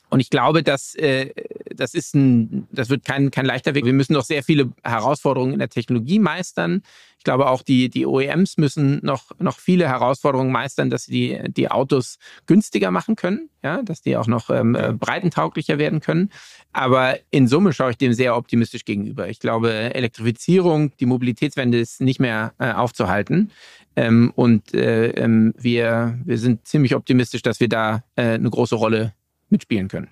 [0.10, 1.32] und ich glaube, dass äh,
[1.76, 3.86] das ist ein, das wird kein, kein leichter Weg.
[3.86, 6.82] Wir müssen noch sehr viele Herausforderungen in der Technologie meistern.
[7.18, 11.52] Ich glaube auch die, die OEMs müssen noch, noch viele Herausforderungen meistern, dass sie die,
[11.52, 16.30] die Autos günstiger machen können, ja, dass die auch noch ähm, äh, breitentauglicher werden können.
[16.72, 19.28] Aber in Summe schaue ich dem sehr optimistisch gegenüber.
[19.30, 23.52] Ich glaube, Elektrifizierung, die Mobilitätswende ist nicht mehr äh, aufzuhalten.
[23.96, 28.76] Ähm, und äh, ähm, wir, wir sind ziemlich optimistisch, dass wir da äh, eine große
[28.76, 29.14] Rolle
[29.50, 30.10] mitspielen können.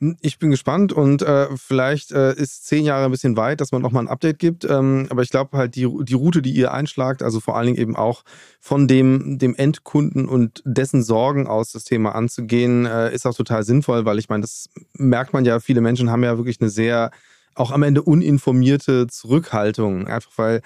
[0.00, 3.72] Hm, ich bin gespannt und äh, vielleicht äh, ist zehn Jahre ein bisschen weit, dass
[3.72, 4.64] man nochmal ein Update gibt.
[4.64, 7.78] Ähm, aber ich glaube halt, die, die Route, die ihr einschlagt, also vor allen Dingen
[7.78, 8.22] eben auch
[8.60, 13.64] von dem, dem Endkunden und dessen Sorgen aus das Thema anzugehen, äh, ist auch total
[13.64, 17.10] sinnvoll, weil ich meine, das merkt man ja, viele Menschen haben ja wirklich eine sehr,
[17.54, 20.62] auch am Ende uninformierte Zurückhaltung, einfach weil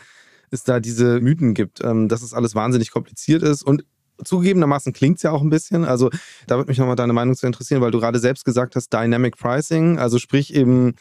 [0.51, 3.63] es da diese Mythen gibt, ähm, dass es alles wahnsinnig kompliziert ist.
[3.63, 3.85] Und
[4.25, 5.85] zugegebenermaßen klingt es ja auch ein bisschen.
[5.85, 6.11] Also
[6.47, 9.37] da würde mich nochmal deine Meinung zu interessieren, weil du gerade selbst gesagt hast, Dynamic
[9.37, 10.95] Pricing, also sprich eben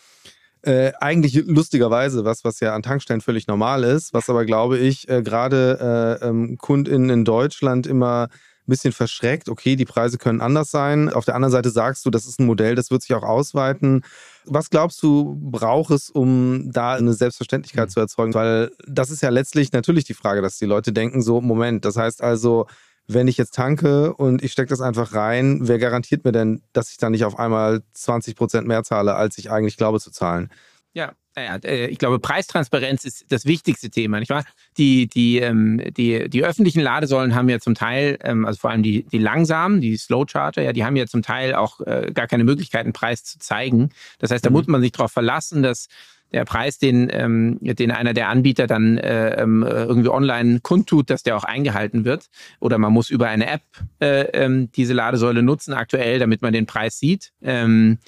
[0.63, 5.09] äh, eigentlich lustigerweise was, was ja an Tankstellen völlig normal ist, was aber, glaube ich,
[5.09, 9.49] äh, gerade äh, ähm, KundInnen in Deutschland immer ein bisschen verschreckt.
[9.49, 11.09] Okay, die Preise können anders sein.
[11.09, 14.03] Auf der anderen Seite sagst du, das ist ein Modell, das wird sich auch ausweiten.
[14.45, 17.91] Was glaubst du, braucht es, um da eine Selbstverständlichkeit mhm.
[17.91, 18.33] zu erzeugen?
[18.35, 21.97] Weil das ist ja letztlich natürlich die Frage, dass die Leute denken, so, Moment, das
[21.97, 22.67] heißt also,
[23.13, 26.91] wenn ich jetzt tanke und ich stecke das einfach rein, wer garantiert mir denn, dass
[26.91, 30.49] ich dann nicht auf einmal 20 Prozent mehr zahle, als ich eigentlich glaube zu zahlen?
[30.93, 34.43] Ja, naja, äh, ich glaube, Preistransparenz ist das wichtigste Thema, nicht wahr?
[34.77, 38.83] Die, die, ähm, die, die öffentlichen Ladesäulen haben ja zum Teil, ähm, also vor allem
[38.83, 42.27] die, die langsamen, die Slow Charger, ja, die haben ja zum Teil auch äh, gar
[42.27, 43.91] keine Möglichkeit, einen Preis zu zeigen.
[44.19, 44.55] Das heißt, da mhm.
[44.57, 45.87] muss man sich darauf verlassen, dass
[46.31, 51.23] der Preis, den, ähm, den einer der Anbieter dann äh, ähm, irgendwie online kundtut, dass
[51.23, 52.27] der auch eingehalten wird.
[52.59, 53.63] Oder man muss über eine App
[53.99, 57.31] äh, ähm, diese Ladesäule nutzen aktuell, damit man den Preis sieht.
[57.41, 57.99] Ähm,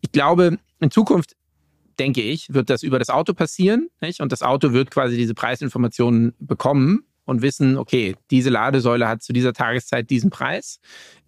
[0.00, 1.36] ich glaube, in Zukunft
[1.98, 3.88] denke ich, wird das über das Auto passieren.
[4.00, 4.20] Nicht?
[4.20, 9.32] Und das Auto wird quasi diese Preisinformationen bekommen und wissen, okay, diese Ladesäule hat zu
[9.32, 10.80] dieser Tageszeit diesen Preis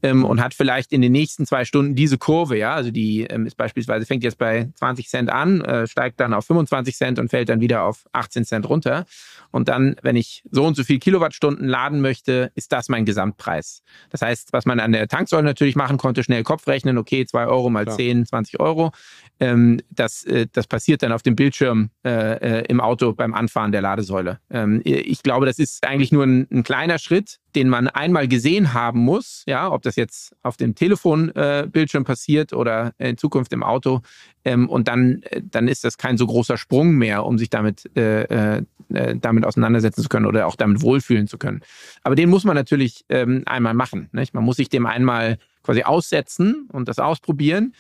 [0.03, 3.47] ähm, und hat vielleicht in den nächsten zwei Stunden diese Kurve, ja, also die ähm,
[3.47, 7.29] ist beispielsweise, fängt jetzt bei 20 Cent an, äh, steigt dann auf 25 Cent und
[7.29, 9.05] fällt dann wieder auf 18 Cent runter.
[9.51, 13.83] Und dann, wenn ich so und so viel Kilowattstunden laden möchte, ist das mein Gesamtpreis.
[14.11, 17.47] Das heißt, was man an der Tanksäule natürlich machen konnte, schnell Kopf rechnen, okay, 2
[17.47, 17.97] Euro mal Klar.
[17.97, 18.93] 10, 20 Euro.
[19.41, 23.73] Ähm, das, äh, das passiert dann auf dem Bildschirm äh, äh, im Auto beim Anfahren
[23.73, 24.41] der Ladesäule.
[24.51, 28.73] Ähm, ich glaube, das ist eigentlich nur ein, ein kleiner Schritt, den man einmal gesehen
[28.73, 33.63] haben muss, ja, ob das jetzt auf dem Telefonbildschirm äh, passiert oder in Zukunft im
[33.63, 34.01] Auto,
[34.45, 37.91] ähm, und dann, äh, dann ist das kein so großer Sprung mehr, um sich damit,
[37.97, 41.61] äh, äh, äh, damit auseinandersetzen zu können oder auch damit wohlfühlen zu können.
[42.03, 44.09] Aber den muss man natürlich ähm, einmal machen.
[44.13, 44.35] Nicht?
[44.35, 47.75] Man muss sich dem einmal quasi aussetzen und das ausprobieren.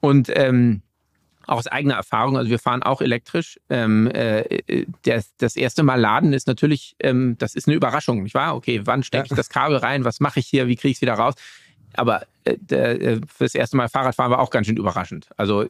[0.00, 0.82] Und ähm,
[1.48, 3.58] auch aus eigener Erfahrung, also wir fahren auch elektrisch.
[3.70, 8.22] Ähm, äh, äh das, das erste Mal laden ist natürlich, ähm, das ist eine Überraschung,
[8.22, 8.54] nicht wahr?
[8.54, 10.04] Okay, wann stecke ich das Kabel rein?
[10.04, 10.68] Was mache ich hier?
[10.68, 11.34] Wie kriege ich es wieder raus?
[11.94, 15.28] Aber äh, äh, fürs erste Mal Fahrradfahren war auch ganz schön überraschend.
[15.36, 15.68] Also äh,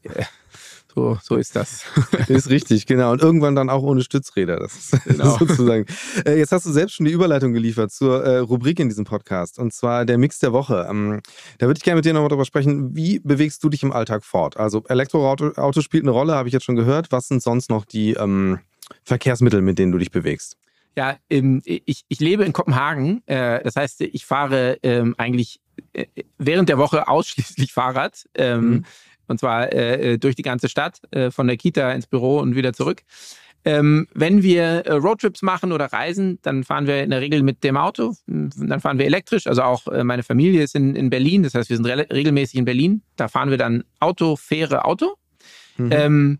[0.94, 1.84] so, so ist das.
[2.28, 3.12] ist richtig, genau.
[3.12, 4.58] Und irgendwann dann auch ohne Stützräder.
[4.58, 5.36] Das ist genau.
[5.38, 5.86] sozusagen.
[6.24, 9.58] Äh, jetzt hast du selbst schon die Überleitung geliefert zur äh, Rubrik in diesem Podcast.
[9.58, 10.86] Und zwar der Mix der Woche.
[10.88, 11.20] Ähm,
[11.58, 12.96] da würde ich gerne mit dir nochmal darüber sprechen.
[12.96, 14.56] Wie bewegst du dich im Alltag fort?
[14.56, 17.12] Also Elektroauto Auto spielt eine Rolle, habe ich jetzt schon gehört.
[17.12, 18.58] Was sind sonst noch die ähm,
[19.04, 20.56] Verkehrsmittel, mit denen du dich bewegst?
[20.96, 23.22] Ja, ähm, ich, ich lebe in Kopenhagen.
[23.26, 25.60] Äh, das heißt, ich fahre ähm, eigentlich
[25.92, 26.06] äh,
[26.38, 28.28] während der Woche ausschließlich Fahrrad.
[28.34, 28.84] Ähm, mhm.
[29.28, 32.56] Und zwar äh, äh, durch die ganze Stadt, äh, von der Kita ins Büro und
[32.56, 33.02] wieder zurück.
[33.64, 37.64] Ähm, wenn wir äh, Roadtrips machen oder reisen, dann fahren wir in der Regel mit
[37.64, 38.14] dem Auto.
[38.26, 39.46] Dann fahren wir elektrisch.
[39.46, 41.42] Also auch äh, meine Familie ist in, in Berlin.
[41.42, 43.02] Das heißt, wir sind re regelmäßig in Berlin.
[43.16, 45.16] Da fahren wir dann Auto, Fähre, Auto.
[45.76, 45.92] Mhm.
[45.92, 46.38] Ähm,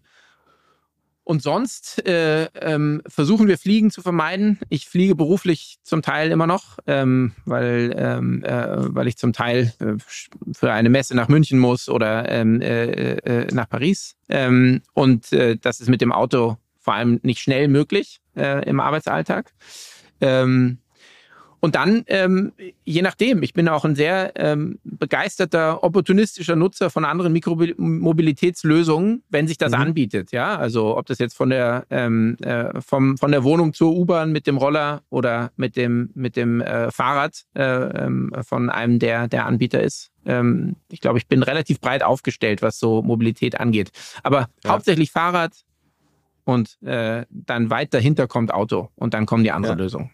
[1.28, 4.58] und sonst äh, ähm, versuchen wir Fliegen zu vermeiden.
[4.70, 9.74] Ich fliege beruflich zum Teil immer noch, ähm, weil, ähm, äh, weil ich zum Teil
[9.78, 9.96] äh,
[10.54, 14.16] für eine Messe nach München muss oder ähm, äh, äh, nach Paris.
[14.30, 19.52] Ähm, und äh, das ist mit dem Auto vor allem nicht schnell möglich im Arbeitsalltag.
[20.20, 20.78] Ähm,
[21.60, 22.52] und dann, ähm,
[22.84, 29.48] je nachdem, ich bin auch ein sehr ähm, begeisterter, opportunistischer Nutzer von anderen Mikromobilitätslösungen, wenn
[29.48, 29.78] sich das mhm.
[29.78, 30.30] anbietet.
[30.30, 34.30] Ja, also ob das jetzt von der ähm, äh, vom, von der Wohnung zur U-Bahn
[34.30, 39.26] mit dem Roller oder mit dem mit dem äh, Fahrrad äh, ähm, von einem der
[39.26, 40.12] der Anbieter ist.
[40.26, 43.90] Ähm, ich glaube, ich bin relativ breit aufgestellt, was so Mobilität angeht.
[44.22, 44.70] Aber ja.
[44.70, 45.54] hauptsächlich Fahrrad
[46.44, 49.84] und äh, dann weit dahinter kommt Auto und dann kommen die anderen ja.
[49.84, 50.10] Lösungen.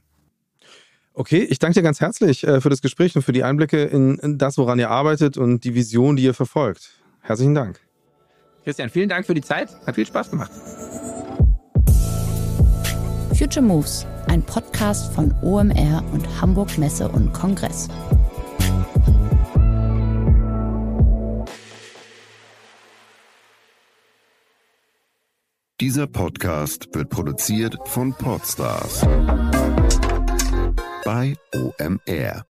[1.17, 4.37] Okay, ich danke dir ganz herzlich äh, für das Gespräch und für die Einblicke in
[4.37, 6.91] das, woran ihr arbeitet und die Vision, die ihr verfolgt.
[7.21, 7.79] Herzlichen Dank.
[8.65, 9.69] Christian, vielen Dank für die Zeit.
[9.87, 10.51] Hat viel Spaß gemacht.
[13.39, 17.89] Future Moves, ein Podcast von OMR und Hamburg Messe und Kongress.
[25.81, 29.05] Dieser Podcast wird produziert von Podstars
[31.05, 32.43] bei OMR.